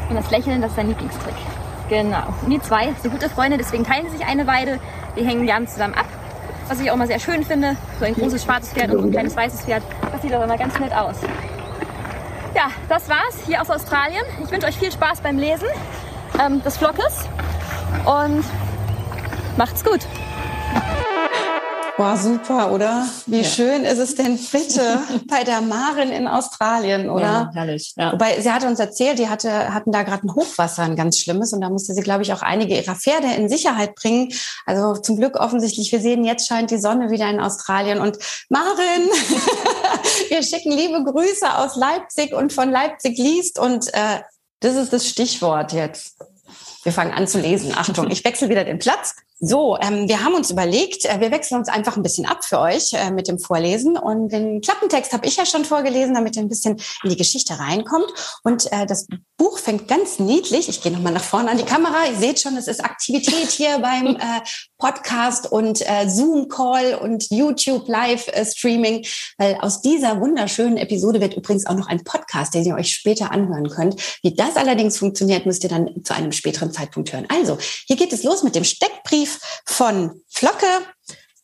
Und 0.10 0.16
das 0.16 0.30
Lächeln, 0.32 0.62
das 0.62 0.72
ist 0.72 0.76
sein 0.76 0.88
Lieblingstrick. 0.88 1.36
Genau. 1.90 2.34
Und 2.44 2.50
die 2.50 2.62
zwei 2.62 2.94
sind 3.02 3.12
gute 3.12 3.30
Freunde, 3.30 3.58
deswegen 3.58 3.84
teilen 3.84 4.10
sie 4.10 4.18
sich 4.18 4.26
eine 4.26 4.46
Weide. 4.46 4.80
Die 5.16 5.26
hängen 5.26 5.46
gern 5.46 5.68
zusammen 5.68 5.94
ab. 5.94 6.06
Was 6.68 6.80
ich 6.80 6.92
auch 6.92 6.96
mal 6.96 7.08
sehr 7.08 7.20
schön 7.20 7.44
finde. 7.44 7.76
So 8.00 8.06
ein 8.06 8.14
großes 8.14 8.44
schwarzes 8.44 8.74
Pferd 8.74 8.94
und 8.94 9.06
ein 9.06 9.12
kleines 9.12 9.36
weißes 9.36 9.62
Pferd. 9.62 9.84
Das 10.12 10.22
sieht 10.22 10.34
auch 10.34 10.44
immer 10.44 10.58
ganz 10.58 10.78
nett 10.80 10.94
aus. 10.94 11.16
Ja, 12.54 12.72
das 12.90 13.08
war's 13.10 13.38
hier 13.46 13.62
aus 13.62 13.70
Australien. 13.70 14.24
Ich 14.44 14.52
wünsche 14.52 14.68
euch 14.68 14.78
viel 14.78 14.92
Spaß 14.92 15.22
beim 15.22 15.38
Lesen 15.38 15.68
ähm, 16.44 16.62
des 16.64 16.78
Vlogs 16.78 17.26
und 18.06 18.44
macht's 19.58 19.84
gut. 19.84 20.02
Boah, 21.98 22.16
super, 22.16 22.72
oder? 22.72 23.08
Wie 23.26 23.42
ja. 23.42 23.44
schön 23.44 23.84
ist 23.84 23.98
es 23.98 24.14
denn 24.14 24.38
bitte 24.52 25.02
bei 25.28 25.44
der 25.44 25.62
Marin 25.62 26.12
in 26.12 26.28
Australien, 26.28 27.10
oder? 27.10 27.24
Ja, 27.24 27.52
herrlich. 27.56 27.94
Ja. 27.98 28.14
Wobei 28.14 28.40
sie 28.40 28.52
hatte 28.52 28.68
uns 28.68 28.80
erzählt, 28.80 29.18
die 29.18 29.30
hatte, 29.30 29.74
hatten 29.74 29.92
da 29.92 30.04
gerade 30.04 30.28
ein 30.28 30.36
Hochwasser, 30.36 30.84
ein 30.84 30.96
ganz 30.96 31.18
schlimmes, 31.18 31.54
und 31.54 31.62
da 31.62 31.72
musste 31.72 31.96
sie, 31.96 32.02
glaube 32.02 32.22
ich, 32.22 32.32
auch 32.34 32.44
einige 32.44 32.76
ihrer 32.76 32.94
Pferde 32.94 33.34
in 33.36 33.50
Sicherheit 33.50 33.96
bringen. 33.96 34.32
Also 34.68 34.94
zum 34.94 35.18
Glück 35.18 35.40
offensichtlich, 35.40 35.92
wir 35.92 36.00
sehen, 36.00 36.24
jetzt 36.24 36.48
scheint 36.48 36.70
die 36.70 36.78
Sonne 36.78 37.10
wieder 37.10 37.28
in 37.32 37.40
Australien. 37.40 38.00
Und 38.00 38.20
Marin, 38.50 39.10
wir 40.30 40.44
schicken 40.44 40.74
liebe 40.74 41.04
Grüße 41.04 41.58
aus 41.58 41.76
Leipzig 41.78 42.32
und 42.32 42.54
von 42.54 42.70
Leipzig 42.70 43.18
liest. 43.18 43.58
Und 43.58 43.92
äh, 43.96 44.22
das 44.60 44.76
ist 44.76 44.94
das 44.94 45.08
Stichwort 45.08 45.74
jetzt. 45.74 46.16
Wir 46.84 46.92
fangen 46.92 47.12
an 47.12 47.28
zu 47.28 47.40
lesen. 47.40 47.74
Achtung, 47.76 48.12
ich 48.12 48.24
wechsle 48.24 48.50
wieder 48.50 48.64
den 48.64 48.78
Platz. 48.78 49.16
So, 49.40 49.78
ähm, 49.80 50.08
wir 50.08 50.24
haben 50.24 50.34
uns 50.34 50.50
überlegt, 50.50 51.06
äh, 51.06 51.20
wir 51.20 51.30
wechseln 51.30 51.60
uns 51.60 51.70
einfach 51.70 51.96
ein 51.96 52.02
bisschen 52.02 52.26
ab 52.26 52.44
für 52.44 52.60
euch 52.60 52.94
äh, 52.94 53.12
mit 53.12 53.28
dem 53.28 53.38
Vorlesen. 53.38 53.96
Und 53.96 54.30
den 54.30 54.62
Klappentext 54.62 55.14
habe 55.14 55.28
ich 55.28 55.36
ja 55.36 55.46
schon 55.46 55.64
vorgelesen, 55.64 56.16
damit 56.16 56.36
ihr 56.36 56.42
ein 56.42 56.50
bisschen 56.50 56.82
in 57.04 57.12
die 57.12 57.18
Geschichte 57.18 57.60
reinkommt. 57.60 58.12
Und 58.44 58.72
äh, 58.72 58.88
das 58.88 59.06
Buch 59.38 59.60
fängt 59.60 59.88
ganz 59.88 60.18
niedlich. 60.18 60.70
Ich 60.70 60.82
gehe 60.82 60.92
nochmal 60.92 61.14
nach 61.14 61.24
vorne 61.24 61.52
an 61.52 61.60
die 61.60 61.66
Kamera. 61.66 62.08
Ihr 62.10 62.18
seht 62.18 62.40
schon, 62.40 62.58
es 62.58 62.68
ist 62.68 62.84
Aktivität 62.84 63.52
hier 63.52 63.78
beim 63.82 64.16
äh, 64.16 64.42
Podcast 64.80 65.52
und 65.52 65.88
äh, 65.88 66.10
Zoom-Call 66.10 66.96
und 66.96 67.30
YouTube-Live-Streaming. 67.30 69.06
Weil 69.38 69.58
aus 69.62 69.82
dieser 69.82 70.20
wunderschönen 70.20 70.78
Episode 70.78 71.22
wird 71.22 71.36
übrigens 71.36 71.68
auch 71.68 71.76
noch 71.76 71.90
ein 71.90 72.04
Podcast, 72.04 72.56
den 72.56 72.66
ihr 72.66 72.74
euch 72.74 72.92
später 72.92 73.32
anhören 73.32 73.70
könnt. 73.70 74.02
Wie 74.24 74.34
das 74.34 74.56
allerdings 74.56 74.98
funktioniert, 74.98 75.46
müsst 75.46 75.64
ihr 75.64 75.70
dann 75.70 76.04
zu 76.04 76.16
einem 76.16 76.32
späteren 76.32 76.72
Zeitpunkt 76.72 77.14
hören. 77.14 77.28
Also, 77.30 77.60
hier 77.86 77.98
geht 77.98 78.14
es 78.14 78.24
los 78.24 78.42
mit 78.42 78.56
dem 78.56 78.64
Steckbrief 78.64 79.27
Brief 79.28 79.40
von 79.66 80.22
Flocke, 80.30 80.66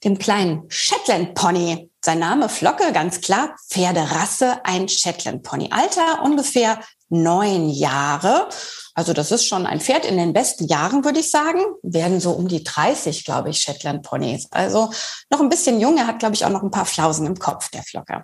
dem 0.03 0.17
kleinen 0.17 0.63
Shetland 0.69 1.35
Pony. 1.35 1.89
Sein 2.01 2.19
Name 2.19 2.47
Flocke, 2.49 2.91
ganz 2.93 3.21
klar, 3.21 3.55
Pferderasse, 3.69 4.63
ein 4.63 4.87
Shetland 4.87 5.43
Pony. 5.43 5.69
Alter 5.71 6.23
ungefähr 6.23 6.79
neun 7.13 7.69
Jahre. 7.69 8.49
Also 8.95 9.13
das 9.13 9.31
ist 9.31 9.47
schon 9.47 9.65
ein 9.65 9.81
Pferd 9.81 10.05
in 10.05 10.17
den 10.17 10.33
besten 10.33 10.67
Jahren, 10.67 11.03
würde 11.03 11.19
ich 11.19 11.31
sagen. 11.31 11.59
Werden 11.81 12.19
so 12.19 12.31
um 12.31 12.47
die 12.47 12.63
30, 12.63 13.25
glaube 13.25 13.49
ich, 13.49 13.59
Shetland 13.59 14.03
Ponys. 14.03 14.47
Also 14.51 14.91
noch 15.31 15.41
ein 15.41 15.49
bisschen 15.49 15.79
jung. 15.79 15.97
Er 15.97 16.05
hat, 16.05 16.19
glaube 16.19 16.35
ich, 16.35 16.45
auch 16.45 16.49
noch 16.49 16.61
ein 16.61 16.69
paar 16.69 16.85
Flausen 16.85 17.25
im 17.25 17.39
Kopf, 17.39 17.69
der 17.69 17.81
Flocker. 17.81 18.23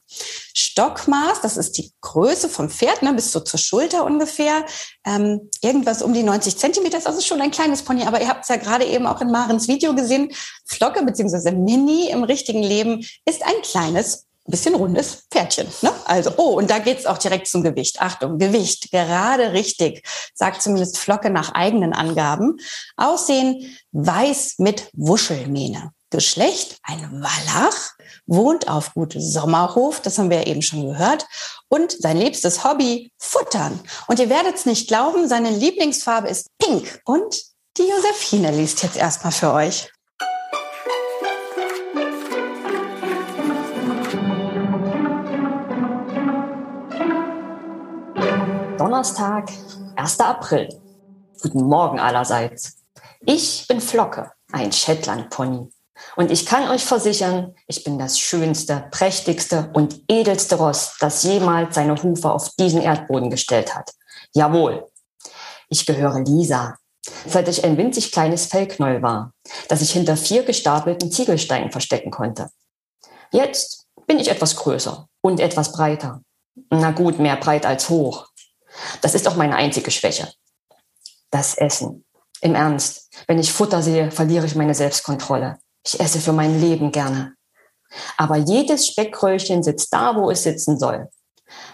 Stockmaß, 0.54 1.42
das 1.42 1.58
ist 1.58 1.78
die 1.78 1.92
Größe 2.02 2.50
vom 2.50 2.70
Pferd, 2.70 3.02
ne, 3.02 3.14
bis 3.14 3.32
so 3.32 3.40
zur 3.40 3.60
Schulter 3.60 4.06
ungefähr. 4.06 4.64
Ähm, 5.06 5.50
irgendwas 5.62 6.04
um 6.04 6.14
die 6.14 6.24
90 6.24 6.58
Zentimeter. 6.58 7.00
Das 7.00 7.18
ist 7.18 7.26
schon 7.26 7.42
ein 7.42 7.52
kleines 7.52 7.82
Pony. 7.82 8.04
Aber 8.04 8.22
ihr 8.22 8.28
habt 8.28 8.44
es 8.44 8.50
ja 8.50 8.58
gerade 8.58 8.86
eben 8.86 9.08
auch 9.08 9.22
in 9.22 9.32
Marens 9.32 9.68
Video 9.68 9.96
gesehen. 9.96 10.32
Flocke 10.66 11.04
beziehungsweise 11.04 11.52
Mini 11.52 12.10
im 12.10 12.24
richtigen 12.24 12.62
Leben 12.62 13.04
ist 13.26 13.44
ein 13.44 13.62
kleines 13.64 14.29
bisschen 14.50 14.76
rundes 14.76 15.26
Pferdchen. 15.32 15.68
Ne? 15.82 15.92
Also, 16.06 16.32
oh, 16.38 16.58
und 16.58 16.70
da 16.70 16.80
geht's 16.80 17.06
auch 17.06 17.18
direkt 17.18 17.48
zum 17.48 17.64
Gewicht. 17.64 18.02
Achtung, 18.02 18.38
Gewicht, 18.38 18.92
gerade 18.92 19.54
richtig, 19.54 20.08
sagt 20.34 20.62
zumindest 20.62 20.98
Flocke 20.98 21.30
nach 21.30 21.54
eigenen 21.54 21.94
Angaben. 21.94 22.58
Aussehen 22.98 23.78
weiß 23.92 24.56
mit 24.60 24.90
Wuschelmähne. 24.94 25.92
Geschlecht 26.12 26.80
ein 26.82 27.22
Wallach, 27.22 27.92
wohnt 28.26 28.68
auf 28.68 28.94
Gut 28.96 29.14
Sommerhof, 29.16 30.02
das 30.02 30.18
haben 30.18 30.32
wir 30.32 30.38
ja 30.38 30.48
eben 30.48 30.64
schon 30.64 30.88
gehört, 30.88 31.28
und 31.68 31.92
sein 31.92 32.18
liebstes 32.18 32.64
Hobby 32.64 33.12
Futtern. 33.20 33.80
Und 34.08 34.20
ihr 34.20 34.30
werdet 34.30 34.56
es 34.56 34.66
nicht 34.66 34.88
glauben, 34.88 35.28
seine 35.28 35.52
Lieblingsfarbe 35.52 36.28
ist 36.28 36.48
Pink. 36.58 37.02
Und 37.06 37.44
die 37.78 37.88
Josephine 37.88 38.52
liest 38.52 38.82
jetzt 38.82 38.98
erstmal 38.98 39.32
für 39.32 39.54
euch. 39.54 39.92
Donnerstag, 49.00 49.50
1. 49.96 50.20
April. 50.20 50.68
Guten 51.42 51.64
Morgen 51.64 52.02
allerseits. 52.02 52.80
Ich 53.22 53.66
bin 53.70 53.80
Flocke, 53.80 54.34
ein 54.52 54.74
Shetland-Pony. 54.74 55.72
Und 56.18 56.32
ich 56.32 56.46
kann 56.46 56.68
euch 56.68 56.84
versichern, 56.84 57.56
ich 57.68 57.86
bin 57.86 57.98
das 57.98 58.20
schönste, 58.20 58.90
prächtigste 58.92 59.72
und 59.72 60.02
edelste 60.10 60.56
Ross, 60.56 60.98
das 61.00 61.24
jemals 61.24 61.76
seine 61.76 61.96
Hufe 62.04 62.30
auf 62.30 62.50
diesen 62.60 62.82
Erdboden 62.82 63.30
gestellt 63.30 63.74
hat. 63.74 63.90
Jawohl. 64.34 64.86
Ich 65.70 65.86
gehöre 65.86 66.20
Lisa, 66.20 66.76
seit 67.26 67.48
ich 67.48 67.64
ein 67.64 67.78
winzig 67.78 68.12
kleines 68.12 68.48
Fellknäuel 68.48 69.02
war, 69.02 69.32
das 69.70 69.82
ich 69.82 69.92
hinter 69.92 70.18
vier 70.18 70.44
gestapelten 70.44 71.10
Ziegelsteinen 71.10 71.72
verstecken 71.72 72.12
konnte. 72.12 72.50
Jetzt 73.32 73.86
bin 74.08 74.20
ich 74.20 74.28
etwas 74.28 74.58
größer 74.58 75.08
und 75.22 75.40
etwas 75.40 75.72
breiter. 75.72 76.20
Na 76.70 76.92
gut, 76.92 77.18
mehr 77.18 77.38
breit 77.38 77.66
als 77.66 77.88
hoch. 77.88 78.29
Das 79.02 79.16
ist 79.16 79.28
auch 79.28 79.36
meine 79.36 79.56
einzige 79.56 79.92
Schwäche. 79.92 80.32
Das 81.32 81.56
Essen. 81.56 82.06
Im 82.42 82.56
Ernst, 82.56 83.10
wenn 83.28 83.40
ich 83.40 83.52
Futter 83.52 83.82
sehe, 83.82 84.12
verliere 84.12 84.46
ich 84.46 84.56
meine 84.56 84.74
Selbstkontrolle. 84.74 85.58
Ich 85.86 86.00
esse 86.00 86.20
für 86.20 86.34
mein 86.34 86.60
Leben 86.60 86.92
gerne. 86.92 87.34
Aber 88.18 88.38
jedes 88.38 88.88
Speckröllchen 88.88 89.64
sitzt 89.64 89.94
da, 89.94 90.16
wo 90.16 90.30
es 90.30 90.44
sitzen 90.44 90.78
soll. 90.78 91.10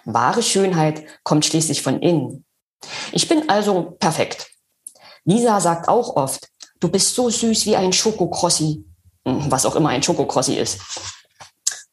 Wahre 0.05 0.41
Schönheit 0.41 1.03
kommt 1.23 1.45
schließlich 1.45 1.81
von 1.81 2.01
innen. 2.01 2.45
Ich 3.11 3.27
bin 3.27 3.49
also 3.49 3.95
perfekt. 3.99 4.49
Lisa 5.25 5.59
sagt 5.59 5.87
auch 5.87 6.15
oft, 6.15 6.47
du 6.79 6.89
bist 6.89 7.15
so 7.15 7.29
süß 7.29 7.65
wie 7.65 7.75
ein 7.75 7.93
Schokokrossi. 7.93 8.85
Hm, 9.27 9.51
was 9.51 9.65
auch 9.65 9.75
immer 9.75 9.89
ein 9.89 10.03
Schokokrossi 10.03 10.55
ist. 10.55 10.79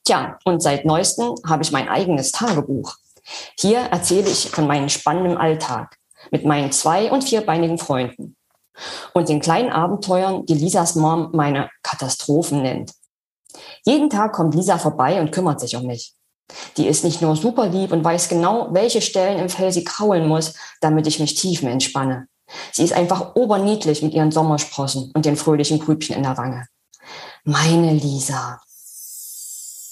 Tja, 0.05 0.39
und 0.45 0.63
seit 0.63 0.85
neuestem 0.85 1.35
habe 1.47 1.63
ich 1.63 1.73
mein 1.73 1.89
eigenes 1.89 2.33
Tagebuch. 2.33 2.97
Hier 3.59 3.79
erzähle 3.79 4.29
ich 4.29 4.51
von 4.51 4.67
meinem 4.67 4.89
spannenden 4.89 5.37
Alltag 5.37 5.97
mit 6.31 6.45
meinen 6.45 6.73
zwei- 6.73 7.11
und 7.11 7.25
vierbeinigen 7.25 7.79
Freunden 7.79 8.37
und 9.15 9.29
den 9.29 9.41
kleinen 9.41 9.71
Abenteuern, 9.71 10.47
die 10.47 10.55
Lisas 10.55 10.95
Mom 10.95 11.31
meine 11.33 11.69
Katastrophen 11.83 12.63
nennt. 12.63 12.93
Jeden 13.85 14.11
Tag 14.11 14.33
kommt 14.33 14.55
Lisa 14.55 14.79
vorbei 14.79 15.21
und 15.21 15.33
kümmert 15.33 15.61
sich 15.61 15.77
um 15.77 15.87
mich. 15.87 16.15
Die 16.77 16.87
ist 16.87 17.05
nicht 17.05 17.23
nur 17.23 17.37
super 17.37 17.67
lieb 17.67 17.93
und 17.93 18.05
weiß 18.05 18.29
genau, 18.29 18.69
welche 18.73 19.01
Stellen 19.01 19.39
im 19.39 19.49
Fell 19.49 19.73
sie 19.73 19.85
kraulen 19.85 20.27
muss, 20.27 20.55
damit 20.81 21.07
ich 21.07 21.21
mich 21.21 21.35
tiefen 21.35 21.69
entspanne. 21.69 22.27
Sie 22.73 22.85
ist 22.85 22.93
einfach 22.93 23.35
oberniedlich 23.35 24.03
mit 24.03 24.13
ihren 24.13 24.31
Sommersprossen 24.31 25.11
und 25.15 25.25
den 25.25 25.37
fröhlichen 25.37 25.79
Grübchen 25.79 26.17
in 26.17 26.23
der 26.23 26.37
Wange. 26.37 26.67
Meine 27.45 27.93
Lisa. 27.93 28.61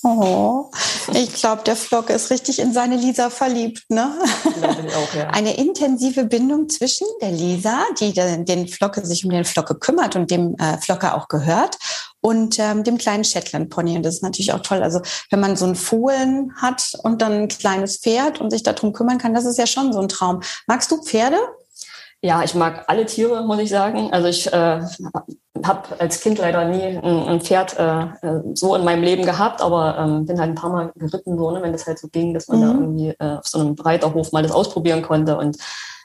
Oh, 0.02 0.70
ich 1.12 1.34
glaube, 1.34 1.62
der 1.64 1.76
Flocke 1.76 2.14
ist 2.14 2.30
richtig 2.30 2.58
in 2.58 2.72
seine 2.72 2.96
Lisa 2.96 3.28
verliebt. 3.28 3.84
Ne? 3.90 4.10
Auch, 4.22 5.14
ja. 5.14 5.28
Eine 5.32 5.56
intensive 5.56 6.24
Bindung 6.24 6.70
zwischen 6.70 7.06
der 7.20 7.32
Lisa, 7.32 7.82
die 8.00 8.12
den 8.12 8.66
Flocke 8.68 9.04
sich 9.04 9.24
um 9.24 9.30
den 9.30 9.44
Flocke 9.44 9.74
kümmert 9.74 10.16
und 10.16 10.30
dem 10.30 10.56
äh, 10.56 10.78
Flocke 10.78 11.14
auch 11.14 11.28
gehört, 11.28 11.76
und 12.20 12.58
ähm, 12.58 12.84
dem 12.84 12.98
kleinen 12.98 13.24
Shetland 13.24 13.70
Pony. 13.70 13.96
Und 13.96 14.04
das 14.04 14.16
ist 14.16 14.22
natürlich 14.22 14.52
auch 14.52 14.60
toll. 14.60 14.82
Also 14.82 15.00
wenn 15.30 15.40
man 15.40 15.56
so 15.56 15.66
ein 15.66 15.74
Fohlen 15.74 16.54
hat 16.56 16.92
und 17.02 17.22
dann 17.22 17.32
ein 17.32 17.48
kleines 17.48 17.98
Pferd 17.98 18.40
und 18.40 18.50
sich 18.50 18.62
darum 18.62 18.92
kümmern 18.92 19.18
kann, 19.18 19.34
das 19.34 19.46
ist 19.46 19.58
ja 19.58 19.66
schon 19.66 19.92
so 19.92 20.00
ein 20.00 20.08
Traum. 20.08 20.40
Magst 20.66 20.90
du 20.90 21.02
Pferde? 21.02 21.38
Ja, 22.22 22.42
ich 22.42 22.54
mag 22.54 22.84
alle 22.88 23.06
Tiere, 23.06 23.42
muss 23.44 23.60
ich 23.60 23.70
sagen. 23.70 24.12
Also 24.12 24.28
ich 24.28 24.52
äh, 24.52 24.82
habe 25.64 25.82
als 25.98 26.20
Kind 26.20 26.38
leider 26.38 26.64
nie 26.64 26.82
ein, 26.82 27.28
ein 27.28 27.40
Pferd 27.40 27.78
äh, 27.78 28.02
äh, 28.02 28.42
so 28.54 28.74
in 28.74 28.84
meinem 28.84 29.02
Leben 29.02 29.24
gehabt, 29.24 29.60
aber 29.60 29.98
ähm, 29.98 30.26
bin 30.26 30.38
halt 30.38 30.50
ein 30.50 30.54
paar 30.54 30.70
Mal 30.70 30.92
geritten, 30.96 31.36
so, 31.36 31.50
ne, 31.50 31.62
wenn 31.62 31.72
das 31.72 31.86
halt 31.86 31.98
so 31.98 32.08
ging, 32.08 32.34
dass 32.34 32.48
man 32.48 32.58
mhm. 32.58 32.62
da 32.62 32.68
irgendwie 32.72 33.08
äh, 33.08 33.38
auf 33.38 33.46
so 33.46 33.58
einem 33.58 33.74
Reiterhof 33.74 34.32
mal 34.32 34.42
das 34.42 34.52
ausprobieren 34.52 35.02
konnte. 35.02 35.36
Und 35.36 35.58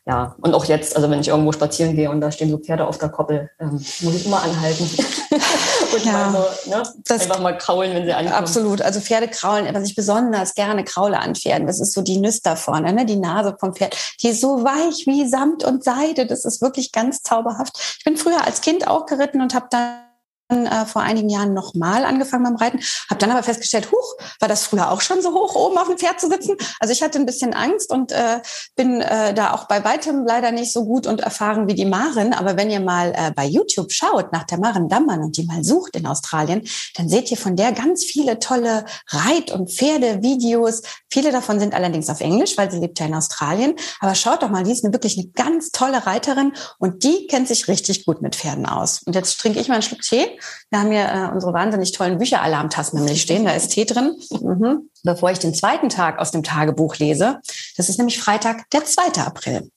ja, 0.07 0.35
und 0.41 0.53
auch 0.53 0.65
jetzt, 0.65 0.95
also 0.95 1.09
wenn 1.09 1.19
ich 1.19 1.29
irgendwo 1.29 1.51
spazieren 1.51 1.95
gehe 1.95 2.11
und 2.11 2.21
da 2.21 2.31
stehen 2.31 2.51
so 2.51 2.59
Pferde 2.59 2.87
auf 2.87 2.99
der 2.99 3.09
Koppel, 3.09 3.49
ähm, 3.59 3.71
muss 3.71 4.15
ich 4.15 4.25
immer 4.27 4.43
anhalten. 4.43 4.87
und 5.93 6.05
ja, 6.05 6.29
mal 6.29 6.47
so, 6.63 6.69
ne, 6.69 6.83
einfach 7.09 7.39
mal 7.39 7.57
kraulen, 7.57 7.93
wenn 7.93 8.05
sie 8.05 8.13
ankommen. 8.13 8.35
Absolut. 8.35 8.81
Also 8.81 8.99
Pferde 8.99 9.27
kraulen, 9.27 9.73
was 9.73 9.83
ich 9.83 9.95
besonders 9.95 10.55
gerne 10.55 10.83
kraule 10.83 11.19
an 11.19 11.35
Pferden, 11.35 11.67
das 11.67 11.79
ist 11.79 11.93
so 11.93 12.01
die 12.01 12.17
Nüster 12.17 12.55
vorne, 12.55 12.93
ne, 12.93 13.05
die 13.05 13.15
Nase 13.15 13.55
vom 13.59 13.73
Pferd. 13.75 13.95
Die 14.21 14.29
ist 14.29 14.41
so 14.41 14.63
weich 14.63 15.05
wie 15.07 15.27
Samt 15.27 15.63
und 15.63 15.83
Seide. 15.83 16.25
Das 16.25 16.45
ist 16.45 16.61
wirklich 16.61 16.91
ganz 16.91 17.21
zauberhaft. 17.21 17.77
Ich 17.99 18.03
bin 18.03 18.17
früher 18.17 18.45
als 18.45 18.61
Kind 18.61 18.87
auch 18.87 19.05
geritten 19.05 19.41
und 19.41 19.53
habe 19.53 19.67
dann 19.69 20.04
äh, 20.49 20.85
vor 20.85 21.01
einigen 21.01 21.29
Jahren 21.29 21.53
nochmal 21.53 22.05
angefangen 22.05 22.43
beim 22.43 22.55
Reiten, 22.55 22.79
habe 23.09 23.19
dann 23.19 23.31
aber 23.31 23.43
festgestellt, 23.43 23.91
huch, 23.91 24.15
war 24.39 24.47
das 24.47 24.63
früher 24.63 24.91
auch 24.91 25.01
schon 25.01 25.21
so 25.21 25.33
hoch, 25.33 25.55
oben 25.55 25.77
auf 25.77 25.87
dem 25.87 25.97
Pferd 25.97 26.19
zu 26.19 26.29
sitzen? 26.29 26.55
Also 26.79 26.91
ich 26.91 27.01
hatte 27.01 27.17
ein 27.17 27.25
bisschen 27.25 27.53
Angst 27.53 27.91
und 27.91 28.11
äh, 28.11 28.41
bin 28.75 29.01
äh, 29.01 29.33
da 29.33 29.53
auch 29.53 29.67
bei 29.67 29.83
weitem 29.83 30.25
leider 30.25 30.51
nicht 30.51 30.71
so 30.71 30.85
gut 30.85 31.07
und 31.07 31.21
erfahren 31.21 31.67
wie 31.67 31.73
die 31.73 31.85
Maren. 31.85 32.33
Aber 32.33 32.57
wenn 32.57 32.69
ihr 32.69 32.79
mal 32.79 33.13
äh, 33.15 33.31
bei 33.35 33.45
YouTube 33.45 33.91
schaut 33.91 34.31
nach 34.33 34.43
der 34.43 34.59
Maren 34.59 34.87
Dammann 34.87 35.21
und 35.21 35.37
die 35.37 35.45
mal 35.45 35.63
sucht 35.63 35.95
in 35.95 36.05
Australien, 36.05 36.61
dann 36.95 37.09
seht 37.09 37.31
ihr 37.31 37.37
von 37.37 37.55
der 37.55 37.71
ganz 37.71 38.03
viele 38.03 38.39
tolle 38.39 38.85
Reit- 39.09 39.51
und 39.51 39.71
Pferdevideos. 39.71 40.83
Viele 41.09 41.31
davon 41.31 41.59
sind 41.59 41.73
allerdings 41.73 42.09
auf 42.09 42.21
Englisch, 42.21 42.57
weil 42.57 42.69
sie 42.69 42.79
lebt 42.79 42.99
ja 42.99 43.07
in 43.07 43.15
Australien. 43.15 43.75
Aber 43.99 44.13
schaut 44.13 44.43
doch 44.43 44.49
mal, 44.49 44.63
die 44.63 44.71
ist 44.71 44.83
eine, 44.83 44.93
wirklich 44.93 45.17
eine 45.17 45.27
ganz 45.29 45.71
tolle 45.71 46.05
Reiterin 46.05 46.53
und 46.77 47.03
die 47.03 47.25
kennt 47.27 47.47
sich 47.47 47.67
richtig 47.67 48.05
gut 48.05 48.21
mit 48.21 48.35
Pferden 48.35 48.65
aus. 48.65 49.01
Und 49.05 49.15
jetzt 49.15 49.39
trinke 49.39 49.59
ich 49.59 49.67
mal 49.67 49.75
einen 49.75 49.83
Schluck 49.83 50.01
Tee 50.01 50.34
wir 50.69 50.79
haben 50.79 50.91
hier 50.91 51.05
äh, 51.05 51.33
unsere 51.33 51.53
wahnsinnig 51.53 51.91
tollen 51.91 52.17
Bücheralarmtassen 52.17 52.99
nämlich 52.99 53.21
stehen. 53.21 53.45
Da 53.45 53.51
ist 53.51 53.69
Tee 53.69 53.85
drin. 53.85 54.15
Mhm. 54.29 54.89
Bevor 55.03 55.31
ich 55.31 55.39
den 55.39 55.53
zweiten 55.53 55.89
Tag 55.89 56.19
aus 56.19 56.31
dem 56.31 56.43
Tagebuch 56.43 56.97
lese. 56.97 57.39
Das 57.77 57.89
ist 57.89 57.97
nämlich 57.97 58.19
Freitag, 58.19 58.69
der 58.71 58.85
2. 58.85 59.21
April. 59.21 59.69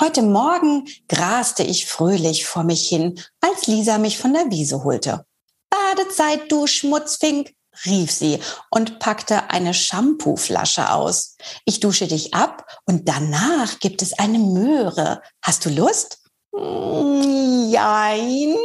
Heute 0.00 0.22
Morgen 0.22 0.88
graste 1.08 1.62
ich 1.62 1.86
fröhlich 1.86 2.46
vor 2.46 2.64
mich 2.64 2.88
hin, 2.88 3.20
als 3.42 3.66
Lisa 3.66 3.98
mich 3.98 4.16
von 4.16 4.32
der 4.32 4.50
Wiese 4.50 4.82
holte. 4.82 5.26
Badezeit, 5.68 6.50
du 6.50 6.66
Schmutzfink, 6.66 7.52
rief 7.86 8.10
sie 8.10 8.40
und 8.70 8.98
packte 8.98 9.50
eine 9.50 9.74
Shampooflasche 9.74 10.92
aus. 10.92 11.36
Ich 11.64 11.80
dusche 11.80 12.06
dich 12.06 12.34
ab 12.34 12.66
und 12.86 13.08
danach 13.08 13.78
gibt 13.80 14.02
es 14.02 14.18
eine 14.18 14.38
Möhre. 14.38 15.22
Hast 15.42 15.64
du 15.64 15.70
Lust? 15.70 16.18
Jein, 16.52 18.56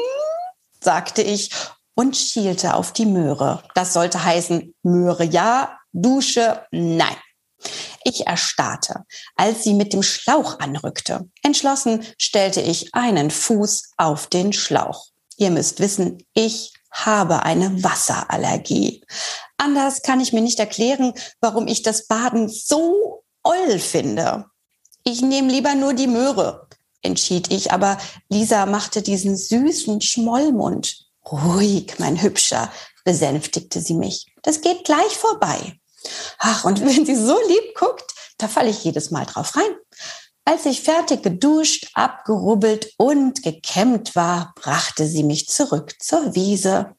sagte 0.82 1.22
ich 1.22 1.52
und 1.96 2.18
schielte 2.18 2.74
auf 2.74 2.94
die 2.94 3.06
Möhre. 3.06 3.64
Das 3.74 3.94
sollte 3.94 4.24
heißen, 4.24 4.74
Möhre 4.84 5.24
ja, 5.24 5.78
Dusche 5.94 6.66
nein. 6.72 7.16
Ich 8.04 8.28
erstarrte, 8.28 9.04
als 9.36 9.64
sie 9.64 9.74
mit 9.74 9.94
dem 9.94 10.04
Schlauch 10.04 10.60
anrückte. 10.60 11.30
Entschlossen 11.42 12.06
stellte 12.20 12.62
ich 12.62 12.94
einen 12.94 13.32
Fuß 13.32 13.94
auf 13.98 14.28
den 14.28 14.54
Schlauch. 14.54 15.08
Ihr 15.38 15.52
müsst 15.52 15.80
wissen, 15.80 16.24
ich 16.34 16.74
habe 16.96 17.44
eine 17.44 17.84
Wasserallergie. 17.84 19.04
Anders 19.58 20.02
kann 20.02 20.20
ich 20.20 20.34
mir 20.34 20.42
nicht 20.42 20.60
erklären, 20.60 21.14
warum 21.42 21.68
ich 21.68 21.82
das 21.82 22.08
Baden 22.08 22.50
so 22.50 23.24
oll 23.44 23.80
finde. 23.80 24.46
Ich 25.04 25.22
nehme 25.22 25.52
lieber 25.52 25.76
nur 25.76 25.94
die 25.94 26.08
Möhre, 26.08 26.68
entschied 27.02 27.52
ich, 27.52 27.72
aber 27.72 27.98
Lisa 28.30 28.66
machte 28.66 29.02
diesen 29.02 29.38
süßen 29.38 30.02
Schmollmund. 30.02 31.06
Ruhig, 31.32 31.96
mein 32.00 32.22
Hübscher, 32.22 32.72
besänftigte 33.04 33.82
sie 33.82 33.94
mich. 33.94 34.26
Das 34.42 34.62
geht 34.62 34.84
gleich 34.84 35.18
vorbei. 35.18 35.80
Ach, 36.40 36.66
und 36.66 36.82
wenn 36.82 37.06
sie 37.06 37.16
so 37.16 37.38
lieb 37.48 37.76
guckt, 37.76 38.14
da 38.38 38.48
falle 38.48 38.70
ich 38.70 38.84
jedes 38.84 39.12
Mal 39.12 39.26
drauf 39.26 39.56
rein. 39.56 39.76
Als 40.48 40.68
ich 40.68 40.82
fertig 40.82 41.24
geduscht, 41.24 41.88
abgerubbelt 41.96 42.94
und 42.98 43.42
gekämmt 43.42 44.16
war, 44.16 44.54
brachte 44.56 45.08
sie 45.08 45.24
mich 45.24 45.48
zurück 45.50 45.96
zur 46.00 46.36
Wiese. 46.36 46.96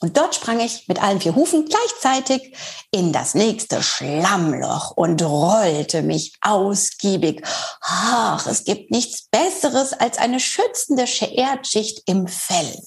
Und 0.00 0.16
dort 0.16 0.34
sprang 0.34 0.60
ich 0.60 0.86
mit 0.86 1.02
allen 1.02 1.20
vier 1.20 1.34
Hufen 1.34 1.64
gleichzeitig 1.64 2.54
in 2.92 3.12
das 3.12 3.34
nächste 3.34 3.82
Schlammloch 3.82 4.92
und 4.92 5.22
rollte 5.22 6.02
mich 6.02 6.34
ausgiebig. 6.40 7.42
Ach, 7.80 8.46
es 8.46 8.64
gibt 8.64 8.90
nichts 8.90 9.28
Besseres 9.28 9.92
als 9.92 10.18
eine 10.18 10.38
schützende 10.38 11.06
Erdschicht 11.34 12.02
im 12.06 12.28
Fell. 12.28 12.78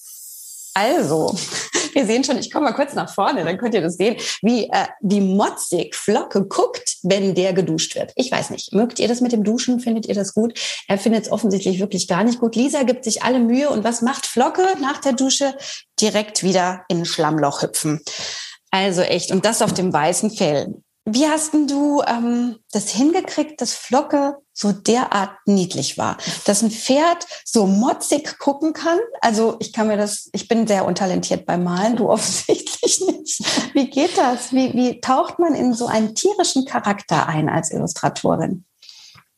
Also, 0.77 1.35
wir 1.93 2.05
sehen 2.05 2.23
schon, 2.23 2.37
ich 2.37 2.51
komme 2.51 2.65
mal 2.65 2.73
kurz 2.73 2.93
nach 2.93 3.11
vorne, 3.11 3.43
dann 3.43 3.57
könnt 3.57 3.73
ihr 3.73 3.81
das 3.81 3.95
sehen, 3.95 4.15
wie, 4.43 4.65
äh, 4.65 4.85
wie 5.01 5.21
motzig 5.21 5.95
Flocke 5.95 6.45
guckt, 6.45 6.97
wenn 7.01 7.33
der 7.33 7.53
geduscht 7.53 7.95
wird. 7.95 8.13
Ich 8.15 8.31
weiß 8.31 8.51
nicht, 8.51 8.73
mögt 8.73 8.99
ihr 8.99 9.07
das 9.07 9.19
mit 9.19 9.31
dem 9.31 9.43
Duschen? 9.43 9.79
Findet 9.79 10.05
ihr 10.05 10.13
das 10.13 10.35
gut? 10.35 10.53
Er 10.87 10.99
findet 10.99 11.25
es 11.25 11.31
offensichtlich 11.31 11.79
wirklich 11.79 12.07
gar 12.07 12.23
nicht 12.23 12.39
gut. 12.39 12.55
Lisa 12.55 12.83
gibt 12.83 13.05
sich 13.05 13.23
alle 13.23 13.39
Mühe 13.39 13.71
und 13.71 13.83
was 13.83 14.03
macht 14.03 14.27
Flocke 14.27 14.61
nach 14.79 14.99
der 14.99 15.13
Dusche? 15.13 15.55
Direkt 15.99 16.43
wieder 16.43 16.85
in 16.89 16.99
ein 16.99 17.05
Schlammloch 17.05 17.63
hüpfen. 17.63 17.99
Also 18.69 19.01
echt, 19.01 19.31
und 19.31 19.45
das 19.45 19.63
auf 19.63 19.73
dem 19.73 19.91
weißen 19.91 20.29
Fell. 20.29 20.75
Wie 21.05 21.25
hast 21.25 21.55
denn 21.55 21.65
du 21.65 22.03
ähm, 22.05 22.57
das 22.71 22.89
hingekriegt, 22.89 23.61
dass 23.61 23.73
Flocke 23.73 24.35
so 24.57 24.71
derart 24.71 25.37
niedlich 25.45 25.97
war? 25.97 26.17
Dass 26.45 26.63
ein 26.63 26.71
Pferd 26.71 27.25
so 27.45 27.67
motzig 27.67 28.39
gucken 28.39 28.73
kann? 28.73 28.97
Also 29.21 29.55
ich 29.59 29.71
kann 29.71 29.87
mir 29.87 29.97
das, 29.97 30.29
ich 30.33 30.47
bin 30.47 30.67
sehr 30.67 30.85
untalentiert 30.85 31.45
beim 31.45 31.63
Malen, 31.63 31.95
du 31.95 32.09
offensichtlich 32.09 33.01
nicht. 33.01 33.73
Wie 33.73 33.89
geht 33.89 34.17
das? 34.17 34.51
Wie, 34.51 34.73
wie 34.73 34.99
taucht 34.99 35.39
man 35.39 35.53
in 35.53 35.73
so 35.73 35.85
einen 35.85 36.15
tierischen 36.15 36.65
Charakter 36.65 37.27
ein 37.27 37.49
als 37.49 37.71
Illustratorin? 37.71 38.65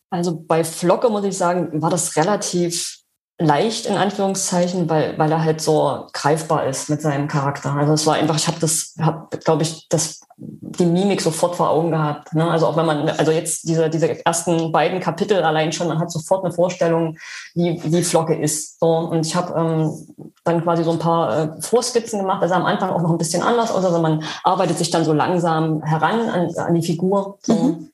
Also 0.10 0.40
bei 0.40 0.64
Flocke 0.64 1.10
muss 1.10 1.26
ich 1.26 1.38
sagen, 1.38 1.82
war 1.82 1.90
das 1.90 2.16
relativ 2.16 2.99
leicht 3.40 3.86
in 3.86 3.96
Anführungszeichen, 3.96 4.90
weil, 4.90 5.18
weil 5.18 5.32
er 5.32 5.44
halt 5.44 5.62
so 5.62 6.08
greifbar 6.12 6.68
ist 6.68 6.90
mit 6.90 7.02
seinem 7.02 7.30
Charakter. 7.30 7.74
Also 7.74 7.94
es 7.94 8.06
war 8.06 8.16
einfach, 8.16 8.36
ich 8.36 8.48
habe 8.48 8.60
das, 8.60 8.94
habe, 9.00 9.38
glaube 9.38 9.64
ich, 9.64 9.88
das 9.88 10.20
die 10.42 10.86
Mimik 10.86 11.22
sofort 11.22 11.56
vor 11.56 11.70
Augen 11.70 11.92
gehabt. 11.92 12.34
Ne? 12.34 12.50
Also 12.50 12.68
auch 12.68 12.78
wenn 12.78 12.86
man, 12.86 13.10
also 13.10 13.32
jetzt 13.32 13.68
diese, 13.68 13.90
diese 13.90 14.26
ersten 14.26 14.72
beiden 14.72 15.00
Kapitel 15.00 15.42
allein 15.44 15.72
schon, 15.72 15.88
man 15.88 16.00
hat 16.00 16.12
sofort 16.12 16.44
eine 16.44 16.54
Vorstellung, 16.54 17.18
wie, 17.56 17.82
wie 17.84 18.04
Flocke 18.04 18.36
ist. 18.36 18.80
So, 18.80 18.88
und 18.88 19.26
ich 19.26 19.36
habe 19.36 19.54
ähm, 19.58 20.08
dann 20.44 20.64
quasi 20.64 20.84
so 20.84 20.92
ein 20.92 21.00
paar 21.00 21.58
äh, 21.58 21.62
Vorskizzen 21.62 22.20
gemacht, 22.20 22.42
also 22.42 22.54
am 22.56 22.66
Anfang 22.66 22.90
auch 22.90 23.02
noch 23.02 23.12
ein 23.12 23.18
bisschen 23.18 23.42
anders 23.42 23.72
aus. 23.72 23.84
Also 23.84 24.00
man 24.02 24.24
arbeitet 24.44 24.78
sich 24.78 24.92
dann 24.92 25.06
so 25.06 25.14
langsam 25.14 25.82
heran 25.84 26.30
an, 26.30 26.56
an 26.56 26.74
die 26.74 26.86
Figur. 26.86 27.38
So. 27.42 27.54
Mhm. 27.54 27.92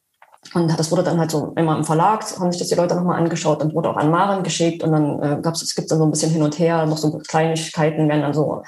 Und 0.54 0.68
das 0.78 0.92
wurde 0.92 1.04
dann 1.04 1.20
halt 1.20 1.32
so 1.32 1.54
immer 1.56 1.78
im 1.78 1.84
Verlag, 1.84 2.24
haben 2.40 2.52
sich 2.52 2.60
das 2.60 2.70
die 2.70 2.75
Leute 2.75 2.96
nochmal 2.96 3.18
angeschaut 3.18 3.62
und 3.62 3.74
wurde 3.74 3.90
auch 3.90 3.98
an 3.98 4.12
Maren 4.12 4.44
geschickt 4.44 4.84
und 4.84 4.92
dann 4.92 5.22
äh, 5.22 5.42
gab's, 5.42 5.62
es 5.62 5.75
gibt 5.75 5.92
dann 5.92 5.98
so 5.98 6.06
ein 6.06 6.12
bisschen 6.12 6.32
hin 6.32 6.44
und 6.44 6.58
her, 6.60 6.86
noch 6.86 6.98
so 6.98 7.18
Kleinigkeiten 7.28 8.08
werden 8.08 8.22
dann 8.22 8.34
so 8.34 8.64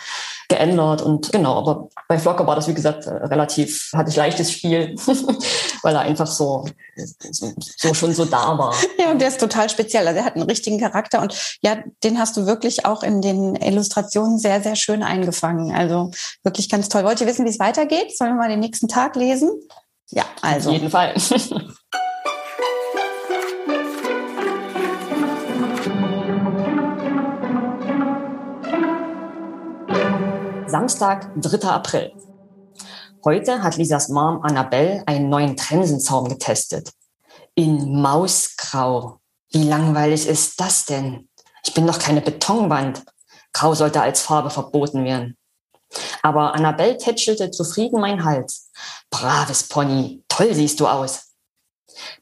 geändert 0.49 1.01
und 1.01 1.31
genau, 1.31 1.57
aber 1.57 1.89
bei 2.07 2.17
Flocker 2.17 2.47
war 2.47 2.55
das, 2.55 2.67
wie 2.67 2.73
gesagt, 2.73 3.05
äh, 3.05 3.11
relativ, 3.11 3.91
hatte 3.93 4.09
ich 4.09 4.15
leichtes 4.15 4.51
Spiel, 4.51 4.95
weil 5.83 5.95
er 5.95 6.01
einfach 6.01 6.27
so, 6.27 6.65
so 6.95 7.93
schon 7.93 8.13
so 8.13 8.25
da 8.25 8.57
war. 8.57 8.73
Ja, 8.97 9.11
und 9.11 9.19
der 9.19 9.27
ist 9.27 9.39
total 9.39 9.69
speziell. 9.69 10.07
Also 10.07 10.19
er 10.19 10.25
hat 10.25 10.35
einen 10.35 10.45
richtigen 10.45 10.79
Charakter 10.79 11.21
und 11.21 11.57
ja, 11.61 11.77
den 12.03 12.19
hast 12.19 12.37
du 12.37 12.45
wirklich 12.45 12.85
auch 12.85 13.03
in 13.03 13.21
den 13.21 13.55
Illustrationen 13.55 14.39
sehr, 14.39 14.61
sehr 14.61 14.75
schön 14.75 15.03
eingefangen. 15.03 15.75
Also 15.75 16.11
wirklich 16.43 16.69
ganz 16.69 16.89
toll. 16.89 17.03
Wollt 17.03 17.21
ihr 17.21 17.27
wissen, 17.27 17.45
wie 17.45 17.49
es 17.49 17.59
weitergeht? 17.59 18.17
Sollen 18.17 18.31
wir 18.31 18.37
mal 18.37 18.49
den 18.49 18.59
nächsten 18.59 18.87
Tag 18.87 19.15
lesen? 19.15 19.51
Ja, 20.11 20.25
also. 20.41 20.69
Auf 20.69 20.75
jeden 20.75 20.89
Fall. 20.89 21.13
Samstag, 30.67 31.31
3. 31.37 31.69
April. 31.69 32.11
Heute 33.23 33.63
hat 33.63 33.77
Lisas 33.77 34.09
Mom 34.09 34.41
Annabelle 34.41 35.03
einen 35.05 35.29
neuen 35.29 35.57
Trensenzaum 35.57 36.29
getestet. 36.29 36.91
In 37.55 38.01
Mausgrau. 38.01 39.19
Wie 39.51 39.63
langweilig 39.63 40.27
ist 40.27 40.59
das 40.59 40.85
denn? 40.85 41.29
Ich 41.65 41.73
bin 41.73 41.87
doch 41.87 41.99
keine 41.99 42.21
Betonwand. 42.21 43.03
Grau 43.53 43.73
sollte 43.75 44.01
als 44.01 44.21
Farbe 44.21 44.49
verboten 44.49 45.03
werden. 45.03 45.37
Aber 46.21 46.53
Annabelle 46.53 46.97
tätschelte 46.97 47.51
zufrieden 47.51 47.99
mein 47.99 48.23
Hals. 48.23 48.66
Braves 49.09 49.67
Pony, 49.67 50.23
toll 50.27 50.53
siehst 50.53 50.79
du 50.79 50.87
aus. 50.87 51.33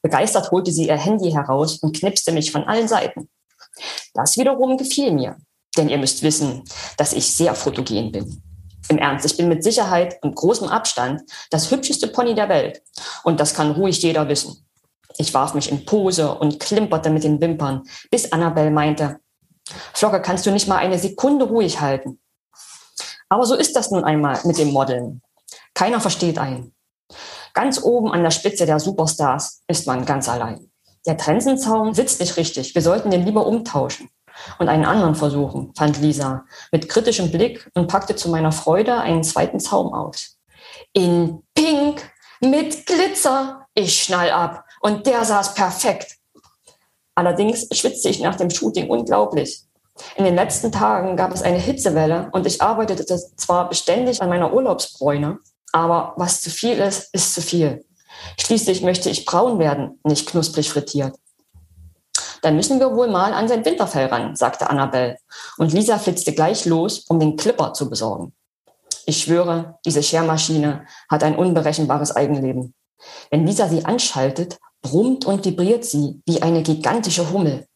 Begeistert 0.01 0.51
holte 0.51 0.71
sie 0.71 0.87
ihr 0.87 0.97
Handy 0.97 1.31
heraus 1.31 1.77
und 1.79 1.97
knipste 1.97 2.31
mich 2.31 2.51
von 2.51 2.63
allen 2.63 2.87
Seiten. 2.87 3.29
Das 4.13 4.37
wiederum 4.37 4.77
gefiel 4.77 5.11
mir, 5.11 5.37
denn 5.77 5.89
ihr 5.89 5.97
müsst 5.97 6.23
wissen, 6.23 6.63
dass 6.97 7.13
ich 7.13 7.35
sehr 7.35 7.55
fotogen 7.55 8.11
bin. 8.11 8.41
Im 8.87 8.97
Ernst, 8.99 9.25
ich 9.25 9.35
bin 9.35 9.47
mit 9.47 9.63
Sicherheit 9.63 10.21
und 10.21 10.35
großem 10.35 10.67
Abstand 10.67 11.21
das 11.49 11.71
hübscheste 11.71 12.07
Pony 12.07 12.35
der 12.35 12.49
Welt. 12.49 12.83
Und 13.23 13.39
das 13.39 13.53
kann 13.53 13.71
ruhig 13.71 14.01
jeder 14.01 14.29
wissen. 14.29 14.65
Ich 15.17 15.33
warf 15.33 15.53
mich 15.53 15.71
in 15.71 15.85
Pose 15.85 16.35
und 16.35 16.59
klimperte 16.59 17.09
mit 17.09 17.23
den 17.23 17.41
Wimpern, 17.41 17.83
bis 18.11 18.31
Annabelle 18.31 18.69
meinte, 18.69 19.19
Flocke, 19.93 20.21
kannst 20.21 20.45
du 20.45 20.51
nicht 20.51 20.67
mal 20.67 20.77
eine 20.77 20.99
Sekunde 20.99 21.45
ruhig 21.45 21.79
halten? 21.79 22.19
Aber 23.29 23.45
so 23.45 23.55
ist 23.55 23.75
das 23.75 23.89
nun 23.89 24.03
einmal 24.03 24.39
mit 24.43 24.57
dem 24.59 24.71
Modeln. 24.71 25.21
Keiner 25.73 25.99
versteht 25.99 26.37
einen. 26.37 26.74
Ganz 27.55 27.81
oben 27.81 28.11
an 28.11 28.21
der 28.21 28.31
Spitze 28.31 28.65
der 28.65 28.79
Superstars 28.79 29.63
ist 29.67 29.87
man 29.87 30.05
ganz 30.05 30.27
allein. 30.27 30.69
Der 31.07 31.15
Trensenzaun 31.17 31.93
sitzt 31.93 32.19
nicht 32.19 32.35
richtig. 32.35 32.75
Wir 32.75 32.81
sollten 32.81 33.11
den 33.11 33.25
lieber 33.25 33.47
umtauschen 33.47 34.09
und 34.59 34.67
einen 34.67 34.83
anderen 34.83 35.15
versuchen, 35.15 35.71
fand 35.73 36.01
Lisa 36.01 36.43
mit 36.73 36.89
kritischem 36.89 37.31
Blick 37.31 37.71
und 37.73 37.87
packte 37.87 38.17
zu 38.17 38.29
meiner 38.29 38.51
Freude 38.51 38.97
einen 38.97 39.23
zweiten 39.23 39.61
Zaum 39.61 39.93
aus. 39.93 40.37
In 40.91 41.43
Pink 41.53 42.01
mit 42.41 42.85
Glitzer. 42.85 43.65
Ich 43.73 44.03
schnall 44.03 44.31
ab. 44.31 44.65
Und 44.81 45.07
der 45.07 45.23
saß 45.23 45.53
perfekt. 45.53 46.17
Allerdings 47.15 47.67
schwitzte 47.71 48.09
ich 48.09 48.19
nach 48.19 48.35
dem 48.35 48.49
Shooting 48.49 48.89
unglaublich. 48.89 49.63
In 50.17 50.25
den 50.25 50.35
letzten 50.35 50.73
Tagen 50.73 51.15
gab 51.15 51.33
es 51.33 51.41
eine 51.41 51.57
Hitzewelle 51.57 52.29
und 52.33 52.45
ich 52.45 52.61
arbeitete 52.61 53.05
zwar 53.37 53.69
beständig 53.69 54.21
an 54.21 54.27
meiner 54.27 54.53
Urlaubsbräune, 54.53 55.39
aber 55.75 56.13
was 56.15 56.39
zu 56.39 56.49
viel 56.49 56.79
ist, 56.79 57.13
ist 57.13 57.33
zu 57.33 57.41
viel. 57.41 57.83
Schließlich 58.39 58.81
möchte 58.81 59.09
ich 59.09 59.25
braun 59.25 59.59
werden, 59.59 59.99
nicht 60.05 60.25
knusprig 60.25 60.69
frittiert. 60.69 61.17
Dann 62.41 62.55
müssen 62.55 62.79
wir 62.79 62.95
wohl 62.95 63.09
mal 63.09 63.33
an 63.33 63.49
sein 63.49 63.65
Winterfell 63.65 64.05
ran, 64.05 64.37
sagte 64.37 64.69
Annabelle. 64.69 65.17
Und 65.57 65.73
Lisa 65.73 65.99
flitzte 65.99 66.31
gleich 66.31 66.63
los, 66.63 66.99
um 67.09 67.19
den 67.19 67.35
Clipper 67.35 67.73
zu 67.73 67.89
besorgen. 67.89 68.33
Ich 69.05 69.23
schwöre, 69.23 69.77
diese 69.83 70.01
Schermaschine 70.01 70.85
hat 71.09 71.23
ein 71.23 71.35
unberechenbares 71.35 72.15
Eigenleben. 72.15 72.73
Wenn 73.29 73.45
Lisa 73.45 73.67
sie 73.67 73.83
anschaltet, 73.83 74.57
brummt 74.81 75.25
und 75.25 75.43
vibriert 75.43 75.83
sie 75.83 76.21
wie 76.25 76.41
eine 76.41 76.63
gigantische 76.63 77.33
Hummel. 77.33 77.67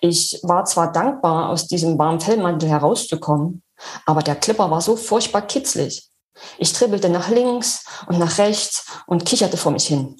Ich 0.00 0.40
war 0.42 0.66
zwar 0.66 0.92
dankbar, 0.92 1.48
aus 1.48 1.68
diesem 1.68 1.98
warmen 1.98 2.20
Fellmantel 2.20 2.68
herauszukommen, 2.68 3.62
aber 4.04 4.20
der 4.20 4.36
Clipper 4.36 4.70
war 4.70 4.82
so 4.82 4.94
furchtbar 4.94 5.40
kitzlig. 5.40 6.10
Ich 6.58 6.72
tribbelte 6.72 7.08
nach 7.08 7.28
links 7.28 7.84
und 8.06 8.18
nach 8.18 8.38
rechts 8.38 8.86
und 9.06 9.24
kicherte 9.24 9.56
vor 9.56 9.72
mich 9.72 9.86
hin. 9.86 10.16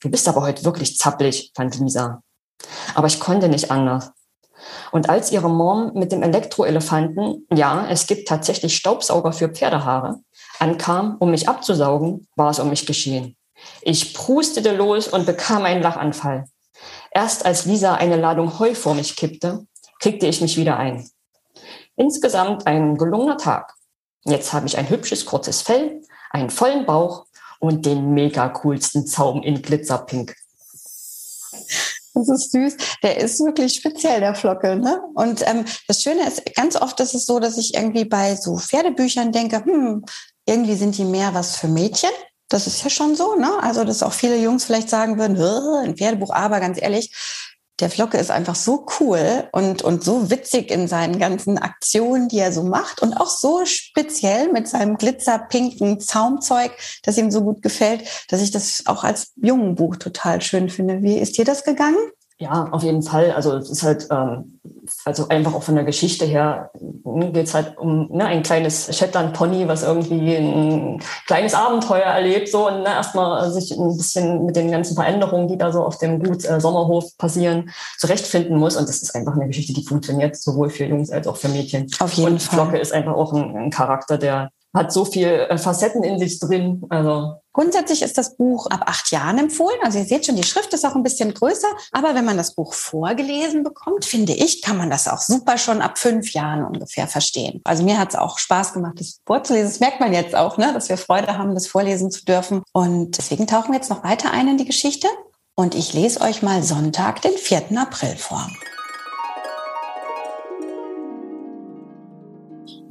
Du 0.00 0.10
bist 0.10 0.28
aber 0.28 0.42
heute 0.42 0.64
wirklich 0.64 0.98
zappelig, 0.98 1.52
fand 1.54 1.78
Lisa. 1.78 2.22
Aber 2.94 3.06
ich 3.06 3.20
konnte 3.20 3.48
nicht 3.48 3.70
anders. 3.70 4.10
Und 4.92 5.08
als 5.08 5.32
ihre 5.32 5.50
Mom 5.50 5.92
mit 5.94 6.12
dem 6.12 6.22
Elektroelefanten, 6.22 7.46
ja, 7.52 7.86
es 7.88 8.06
gibt 8.06 8.28
tatsächlich 8.28 8.76
Staubsauger 8.76 9.32
für 9.32 9.48
Pferdehaare, 9.48 10.20
ankam, 10.58 11.16
um 11.18 11.30
mich 11.30 11.48
abzusaugen, 11.48 12.26
war 12.36 12.50
es 12.50 12.58
um 12.58 12.68
mich 12.68 12.86
geschehen. 12.86 13.36
Ich 13.80 14.14
prustete 14.14 14.74
los 14.74 15.08
und 15.08 15.26
bekam 15.26 15.64
einen 15.64 15.82
Lachanfall. 15.82 16.46
Erst 17.10 17.44
als 17.44 17.64
Lisa 17.64 17.94
eine 17.94 18.16
Ladung 18.16 18.58
Heu 18.58 18.74
vor 18.74 18.94
mich 18.94 19.16
kippte, 19.16 19.66
kriegte 20.00 20.26
ich 20.26 20.40
mich 20.40 20.56
wieder 20.56 20.76
ein. 20.76 21.08
Insgesamt 21.96 22.66
ein 22.66 22.96
gelungener 22.96 23.36
Tag. 23.36 23.74
Jetzt 24.24 24.52
habe 24.52 24.66
ich 24.66 24.78
ein 24.78 24.88
hübsches, 24.88 25.24
kurzes 25.24 25.62
Fell, 25.62 26.02
einen 26.30 26.50
vollen 26.50 26.86
Bauch 26.86 27.26
und 27.58 27.86
den 27.86 28.14
mega 28.14 28.48
coolsten 28.48 29.06
Zaum 29.06 29.42
in 29.42 29.62
Glitzerpink. 29.62 30.34
Das 32.14 32.28
ist 32.28 32.52
süß. 32.52 32.76
Der 33.02 33.18
ist 33.18 33.40
wirklich 33.40 33.74
speziell, 33.74 34.20
der 34.20 34.34
Flocke. 34.34 34.76
Ne? 34.76 35.02
Und 35.14 35.46
ähm, 35.46 35.64
das 35.88 36.02
Schöne 36.02 36.26
ist, 36.26 36.42
ganz 36.54 36.76
oft 36.76 37.00
ist 37.00 37.14
es 37.14 37.24
so, 37.24 37.40
dass 37.40 37.56
ich 37.56 37.74
irgendwie 37.74 38.04
bei 38.04 38.36
so 38.36 38.58
Pferdebüchern 38.58 39.32
denke, 39.32 39.64
hm, 39.64 40.04
irgendwie 40.46 40.74
sind 40.74 40.98
die 40.98 41.04
mehr 41.04 41.32
was 41.34 41.56
für 41.56 41.68
Mädchen. 41.68 42.10
Das 42.48 42.66
ist 42.66 42.84
ja 42.84 42.90
schon 42.90 43.16
so, 43.16 43.34
ne? 43.36 43.50
Also, 43.62 43.82
dass 43.84 44.02
auch 44.02 44.12
viele 44.12 44.36
Jungs 44.36 44.64
vielleicht 44.66 44.90
sagen 44.90 45.18
würden, 45.18 45.38
ein 45.86 45.96
Pferdebuch, 45.96 46.34
aber 46.34 46.60
ganz 46.60 46.80
ehrlich, 46.80 47.10
Der 47.82 47.90
Flocke 47.90 48.16
ist 48.16 48.30
einfach 48.30 48.54
so 48.54 48.86
cool 49.00 49.48
und, 49.50 49.82
und 49.82 50.04
so 50.04 50.30
witzig 50.30 50.70
in 50.70 50.86
seinen 50.86 51.18
ganzen 51.18 51.58
Aktionen, 51.58 52.28
die 52.28 52.38
er 52.38 52.52
so 52.52 52.62
macht 52.62 53.02
und 53.02 53.12
auch 53.14 53.26
so 53.26 53.66
speziell 53.66 54.52
mit 54.52 54.68
seinem 54.68 54.96
glitzerpinken 54.96 55.98
Zaumzeug, 55.98 56.70
das 57.02 57.18
ihm 57.18 57.32
so 57.32 57.42
gut 57.42 57.60
gefällt, 57.60 58.04
dass 58.28 58.40
ich 58.40 58.52
das 58.52 58.84
auch 58.86 59.02
als 59.02 59.32
jungen 59.34 59.74
Buch 59.74 59.96
total 59.96 60.40
schön 60.42 60.70
finde. 60.70 61.02
Wie 61.02 61.18
ist 61.18 61.36
dir 61.38 61.44
das 61.44 61.64
gegangen? 61.64 61.98
Ja, 62.38 62.68
auf 62.72 62.82
jeden 62.82 63.02
Fall. 63.02 63.30
Also 63.32 63.56
es 63.56 63.70
ist 63.70 63.82
halt, 63.82 64.08
ähm, 64.10 64.60
also 65.04 65.28
einfach 65.28 65.54
auch 65.54 65.62
von 65.62 65.76
der 65.76 65.84
Geschichte 65.84 66.24
her 66.24 66.70
hm, 66.78 67.32
geht 67.32 67.46
es 67.46 67.54
halt 67.54 67.78
um 67.78 68.08
ne, 68.10 68.24
ein 68.24 68.42
kleines 68.42 68.96
Shetland-Pony, 68.96 69.68
was 69.68 69.82
irgendwie 69.82 70.34
ein 70.36 71.00
kleines 71.26 71.54
Abenteuer 71.54 72.02
erlebt, 72.02 72.48
so 72.48 72.68
und 72.68 72.82
ne, 72.82 72.88
erstmal 72.88 73.50
sich 73.52 73.70
ein 73.72 73.96
bisschen 73.96 74.44
mit 74.44 74.56
den 74.56 74.70
ganzen 74.70 74.94
Veränderungen, 74.94 75.48
die 75.48 75.58
da 75.58 75.72
so 75.72 75.84
auf 75.84 75.98
dem 75.98 76.22
Gut 76.22 76.44
äh, 76.44 76.60
Sommerhof 76.60 77.16
passieren, 77.16 77.70
zurechtfinden 77.98 78.56
muss. 78.56 78.76
Und 78.76 78.88
das 78.88 79.02
ist 79.02 79.14
einfach 79.14 79.34
eine 79.34 79.46
Geschichte, 79.46 79.72
die 79.72 79.84
funktioniert 79.84 80.36
sowohl 80.36 80.70
für 80.70 80.84
Jungs 80.84 81.10
als 81.10 81.26
auch 81.28 81.36
für 81.36 81.48
Mädchen. 81.48 81.90
Auf 82.00 82.12
jeden 82.14 82.32
und 82.32 82.42
Fall. 82.42 82.58
Flocke 82.58 82.78
ist 82.78 82.92
einfach 82.92 83.14
auch 83.14 83.32
ein, 83.32 83.56
ein 83.56 83.70
Charakter, 83.70 84.18
der 84.18 84.50
hat 84.74 84.92
so 84.92 85.04
viel 85.04 85.28
äh, 85.28 85.58
Facetten 85.58 86.02
in 86.02 86.18
sich 86.18 86.40
drin. 86.40 86.84
Also 86.88 87.34
Grundsätzlich 87.52 88.02
ist 88.02 88.16
das 88.16 88.36
Buch 88.36 88.66
ab 88.66 88.84
acht 88.86 89.10
Jahren 89.10 89.38
empfohlen. 89.38 89.78
Also 89.82 89.98
ihr 89.98 90.04
seht 90.04 90.26
schon, 90.26 90.36
die 90.36 90.42
Schrift 90.42 90.72
ist 90.72 90.84
auch 90.84 90.94
ein 90.94 91.02
bisschen 91.02 91.34
größer. 91.34 91.68
Aber 91.92 92.14
wenn 92.14 92.24
man 92.24 92.36
das 92.36 92.54
Buch 92.54 92.72
vorgelesen 92.72 93.62
bekommt, 93.62 94.04
finde 94.04 94.32
ich, 94.32 94.62
kann 94.62 94.78
man 94.78 94.90
das 94.90 95.08
auch 95.08 95.20
super 95.20 95.58
schon 95.58 95.82
ab 95.82 95.98
fünf 95.98 96.32
Jahren 96.32 96.64
ungefähr 96.64 97.06
verstehen. 97.06 97.60
Also 97.64 97.82
mir 97.82 97.98
hat 97.98 98.10
es 98.10 98.16
auch 98.16 98.38
Spaß 98.38 98.72
gemacht, 98.72 98.94
das 98.98 99.20
vorzulesen. 99.26 99.68
Das 99.68 99.80
merkt 99.80 100.00
man 100.00 100.12
jetzt 100.12 100.34
auch, 100.34 100.56
ne, 100.56 100.72
dass 100.72 100.88
wir 100.88 100.96
Freude 100.96 101.36
haben, 101.36 101.54
das 101.54 101.66
vorlesen 101.66 102.10
zu 102.10 102.24
dürfen. 102.24 102.62
Und 102.72 103.18
deswegen 103.18 103.46
tauchen 103.46 103.72
wir 103.72 103.76
jetzt 103.76 103.90
noch 103.90 104.04
weiter 104.04 104.30
ein 104.32 104.48
in 104.48 104.56
die 104.56 104.64
Geschichte. 104.64 105.08
Und 105.54 105.74
ich 105.74 105.92
lese 105.92 106.22
euch 106.22 106.42
mal 106.42 106.62
Sonntag, 106.62 107.20
den 107.20 107.36
4. 107.36 107.76
April 107.76 108.16
vor. 108.16 108.48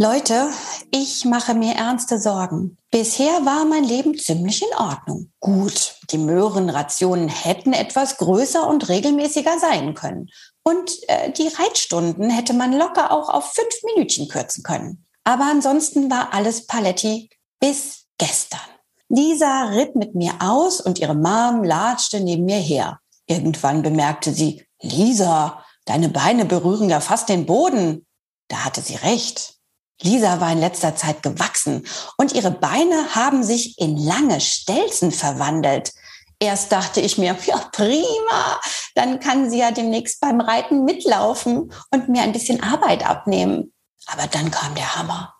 Leute, 0.01 0.49
ich 0.89 1.25
mache 1.25 1.53
mir 1.53 1.75
ernste 1.75 2.17
Sorgen. 2.17 2.75
Bisher 2.89 3.45
war 3.45 3.65
mein 3.65 3.83
Leben 3.83 4.17
ziemlich 4.17 4.63
in 4.63 4.75
Ordnung. 4.75 5.31
Gut, 5.39 5.93
die 6.09 6.17
Möhrenrationen 6.17 7.27
hätten 7.29 7.71
etwas 7.71 8.17
größer 8.17 8.67
und 8.67 8.89
regelmäßiger 8.89 9.59
sein 9.59 9.93
können. 9.93 10.31
Und 10.63 10.89
äh, 11.07 11.31
die 11.31 11.49
Reitstunden 11.49 12.31
hätte 12.31 12.53
man 12.53 12.73
locker 12.73 13.11
auch 13.11 13.29
auf 13.29 13.53
fünf 13.53 13.75
Minütchen 13.83 14.27
kürzen 14.27 14.63
können. 14.63 15.05
Aber 15.23 15.43
ansonsten 15.43 16.09
war 16.09 16.33
alles 16.33 16.65
Paletti 16.65 17.29
bis 17.59 18.07
gestern. 18.17 18.59
Lisa 19.07 19.65
ritt 19.65 19.95
mit 19.95 20.15
mir 20.15 20.33
aus 20.39 20.81
und 20.81 20.97
ihre 20.97 21.13
Mom 21.13 21.63
latschte 21.63 22.21
neben 22.21 22.45
mir 22.45 22.57
her. 22.57 22.99
Irgendwann 23.27 23.83
bemerkte 23.83 24.33
sie, 24.33 24.65
Lisa, 24.81 25.63
deine 25.85 26.09
Beine 26.09 26.45
berühren 26.45 26.89
ja 26.89 27.01
fast 27.01 27.29
den 27.29 27.45
Boden. 27.45 28.07
Da 28.47 28.65
hatte 28.65 28.81
sie 28.81 28.95
recht. 28.95 29.60
Lisa 30.01 30.41
war 30.41 30.51
in 30.51 30.59
letzter 30.59 30.95
Zeit 30.95 31.23
gewachsen 31.23 31.85
und 32.17 32.33
ihre 32.33 32.51
Beine 32.51 33.15
haben 33.15 33.43
sich 33.43 33.79
in 33.79 33.97
lange 33.97 34.41
Stelzen 34.41 35.11
verwandelt. 35.11 35.93
Erst 36.39 36.71
dachte 36.71 37.01
ich 37.01 37.19
mir, 37.19 37.37
ja, 37.45 37.57
prima, 37.71 38.59
dann 38.95 39.19
kann 39.19 39.49
sie 39.49 39.59
ja 39.59 39.71
demnächst 39.71 40.19
beim 40.21 40.41
Reiten 40.41 40.85
mitlaufen 40.85 41.71
und 41.91 42.09
mir 42.09 42.23
ein 42.23 42.31
bisschen 42.31 42.63
Arbeit 42.63 43.05
abnehmen. 43.05 43.73
Aber 44.07 44.25
dann 44.27 44.49
kam 44.49 44.73
der 44.73 44.95
Hammer. 44.95 45.35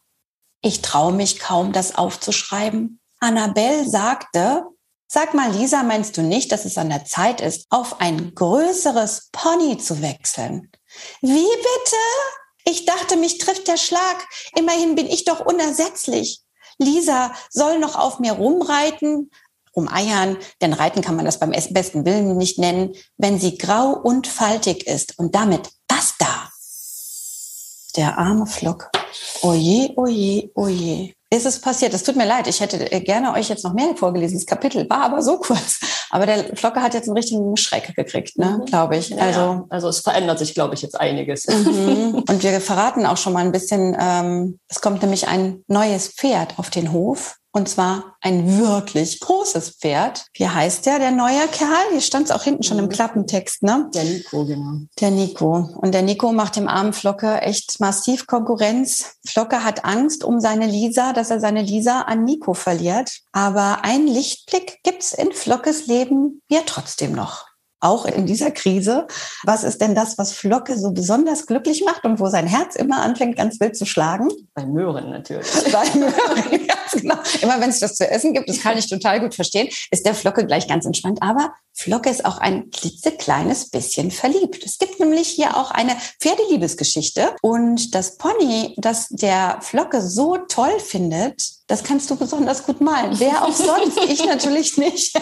Ich 0.62 0.84
traue 0.84 1.12
mich 1.12 1.39
kaum, 1.39 1.74
das 1.74 1.95
aufzuschreiben. 1.95 3.00
Annabelle 3.19 3.89
sagte, 3.89 4.63
sag 5.08 5.34
mal, 5.34 5.52
Lisa, 5.52 5.82
meinst 5.82 6.17
du 6.17 6.21
nicht, 6.21 6.52
dass 6.52 6.65
es 6.65 6.78
an 6.78 6.89
der 6.89 7.04
Zeit 7.06 7.41
ist, 7.41 7.65
auf 7.71 8.00
ein 8.00 8.36
größeres 8.36 9.30
Pony 9.32 9.80
zu 9.80 10.04
wechseln? 10.04 10.71
Wie 11.21 11.30
bitte? 11.30 11.97
Ich 12.72 12.86
dachte, 12.86 13.18
mich 13.18 13.38
trifft 13.38 13.68
der 13.68 13.76
Schlag. 13.76 14.26
Immerhin 14.58 14.96
bin 14.96 15.06
ich 15.08 15.26
doch 15.26 15.46
unersetzlich. 15.46 16.40
Lisa 16.78 17.34
soll 17.50 17.80
noch 17.80 17.96
auf 17.96 18.20
mir 18.20 18.32
rumreiten, 18.32 19.30
rumeiern, 19.76 20.38
denn 20.62 20.72
reiten 20.72 21.02
kann 21.02 21.18
man 21.18 21.26
das 21.26 21.38
beim 21.38 21.52
besten 21.52 22.06
Willen 22.06 22.38
nicht 22.38 22.60
nennen, 22.60 22.94
wenn 23.18 23.42
sie 23.42 23.58
grau 23.58 23.92
und 23.92 24.26
faltig 24.26 24.88
ist. 24.88 25.20
Und 25.20 25.36
damit 25.36 25.70
basta. 25.86 26.50
Der 27.98 28.18
arme 28.18 28.48
Flock. 28.48 28.90
Oje, 29.42 29.92
oje, 29.98 30.50
oje. 30.56 31.14
Ist 31.30 31.46
es 31.46 31.60
passiert? 31.60 31.94
Es 31.94 32.04
tut 32.04 32.16
mir 32.16 32.26
leid. 32.26 32.48
Ich 32.48 32.62
hätte 32.62 32.78
gerne 33.02 33.34
euch 33.34 33.50
jetzt 33.50 33.66
noch 33.66 33.74
mehr 33.74 33.98
vorgelesen. 33.98 34.38
Das 34.38 34.46
Kapitel 34.46 34.90
war 34.90 35.04
aber 35.04 35.22
so 35.22 35.38
kurz. 35.40 35.82
Aber 36.12 36.26
der 36.26 36.56
Flocke 36.56 36.82
hat 36.82 36.93
jetzt 36.93 37.08
einen 37.08 37.17
richtigen 37.17 37.56
Schreck 37.56 37.95
gekriegt, 37.95 38.38
ne? 38.38 38.60
Mhm. 38.60 38.65
glaube 38.65 38.97
ich. 38.97 39.10
ja, 39.10 39.17
also 39.17 39.65
also 39.69 39.88
es 39.88 40.02
verändert 40.02 40.39
sich, 40.39 40.54
glaube 40.54 40.76
ich, 40.76 40.82
jetzt 40.82 41.00
einiges. 41.00 41.47
Mhm. 41.47 42.24
Und 42.30 42.43
wir 42.43 42.60
verraten 42.62 43.06
auch 43.06 43.17
schon 43.17 43.34
mal 43.34 43.43
ein 43.43 43.54
bisschen, 43.54 43.95
ähm, 44.00 44.60
es 44.67 44.82
kommt 44.82 45.02
nämlich 45.02 45.28
ein 45.28 45.63
neues 45.67 46.10
Pferd 46.10 46.60
auf 46.60 46.69
den 46.69 46.91
Hof. 46.91 47.38
Und 47.54 47.68
zwar 47.68 48.16
ein 48.22 48.60
wirklich 48.60 49.20
großes 49.20 49.72
Pferd. 49.72 50.26
Wie 50.34 50.48
heißt 50.48 50.86
der, 50.86 51.00
der 51.00 51.12
neue 51.12 51.48
Kerl? 51.48 51.92
Hier 51.92 52.02
stand 52.02 52.26
es 52.26 52.32
auch 52.32 52.44
hinten 52.44 52.64
schon 52.64 52.80
im 52.80 52.88
Klappentext, 52.88 53.64
ne? 53.64 53.90
Der 53.94 54.06
Nico, 54.06 54.46
genau. 54.46 54.80
Der 55.00 55.12
Nico. 55.12 55.70
Und 55.82 55.94
der 55.94 56.02
Nico 56.02 56.32
macht 56.32 56.56
dem 56.56 56.70
armen 56.70 56.94
Flocke 56.94 57.42
echt 57.42 57.80
massiv 57.80 58.26
Konkurrenz. 58.26 59.18
Flocke 59.26 59.64
hat 59.64 59.84
Angst 59.84 60.24
um 60.24 60.40
seine 60.40 60.68
Lisa, 60.68 61.12
dass 61.12 61.30
er 61.30 61.42
seine 61.42 61.62
Lisa 61.62 62.04
an 62.04 62.24
Nico 62.24 62.54
verliert. 62.54 63.12
Aber 63.34 63.84
einen 63.84 64.08
Lichtblick 64.08 64.80
gibt's 64.84 65.12
in 65.12 65.32
Flockes 65.34 65.88
Leben 65.88 66.42
ja 66.50 66.62
trotzdem 66.66 67.12
noch 67.12 67.51
auch 67.82 68.06
in 68.06 68.26
dieser 68.26 68.52
Krise. 68.52 69.08
Was 69.44 69.63
ist 69.63 69.82
denn 69.82 69.96
das, 69.96 70.17
was 70.17 70.32
Flocke 70.32 70.78
so 70.78 70.91
besonders 70.91 71.46
glücklich 71.48 71.84
macht 71.84 72.06
und 72.06 72.20
wo 72.20 72.28
sein 72.28 72.48
Herz 72.48 72.76
immer 72.76 73.02
anfängt, 73.02 73.36
ganz 73.36 73.60
wild 73.60 73.76
zu 73.76 73.86
schlagen? 73.86 74.30
Bei 74.54 74.65
Möhren 74.65 75.10
natürlich. 75.10 75.48
Bei 75.72 75.86
Möhren, 75.98 76.67
ganz 76.67 76.91
genau. 76.94 77.15
Immer 77.41 77.60
wenn 77.60 77.72
es 77.72 77.80
das 77.80 77.96
zu 77.96 78.10
essen 78.10 78.34
gibt, 78.34 78.48
das 78.48 78.62
kann 78.62 78.78
ich 78.78 78.88
total 78.88 79.20
gut 79.20 79.36
verstehen, 79.36 79.67
ist 79.89 80.06
der 80.06 80.15
Flocke 80.15 80.46
gleich 80.46 80.67
ganz 80.67 80.86
entspannt. 80.86 81.22
Aber 81.22 81.54
Flocke 81.74 82.10
ist 82.10 82.26
auch 82.26 82.38
ein 82.38 82.70
klitzekleines 82.70 83.70
bisschen 83.70 84.12
verliebt. 84.12 84.63
Es 84.63 84.78
gibt 84.78 85.00
nämlich 85.00 85.28
hier 85.30 85.58
auch 85.58 85.72
eine 85.72 85.96
Pferdeliebesgeschichte 86.20 87.36
und 87.41 87.96
das 87.96 88.17
Pony, 88.17 88.76
das 88.78 89.08
der 89.10 89.60
Flocke 89.62 90.02
so 90.02 90.38
toll 90.38 90.80
findet, 90.80 91.41
das 91.72 91.86
kannst 91.86 92.10
du 92.12 92.18
besonders 92.18 92.66
gut 92.66 92.82
malen. 92.82 93.18
Wer 93.18 93.46
auch 93.46 93.54
sonst, 93.54 93.98
ich 94.10 94.26
natürlich 94.28 94.78
nicht. 94.78 95.18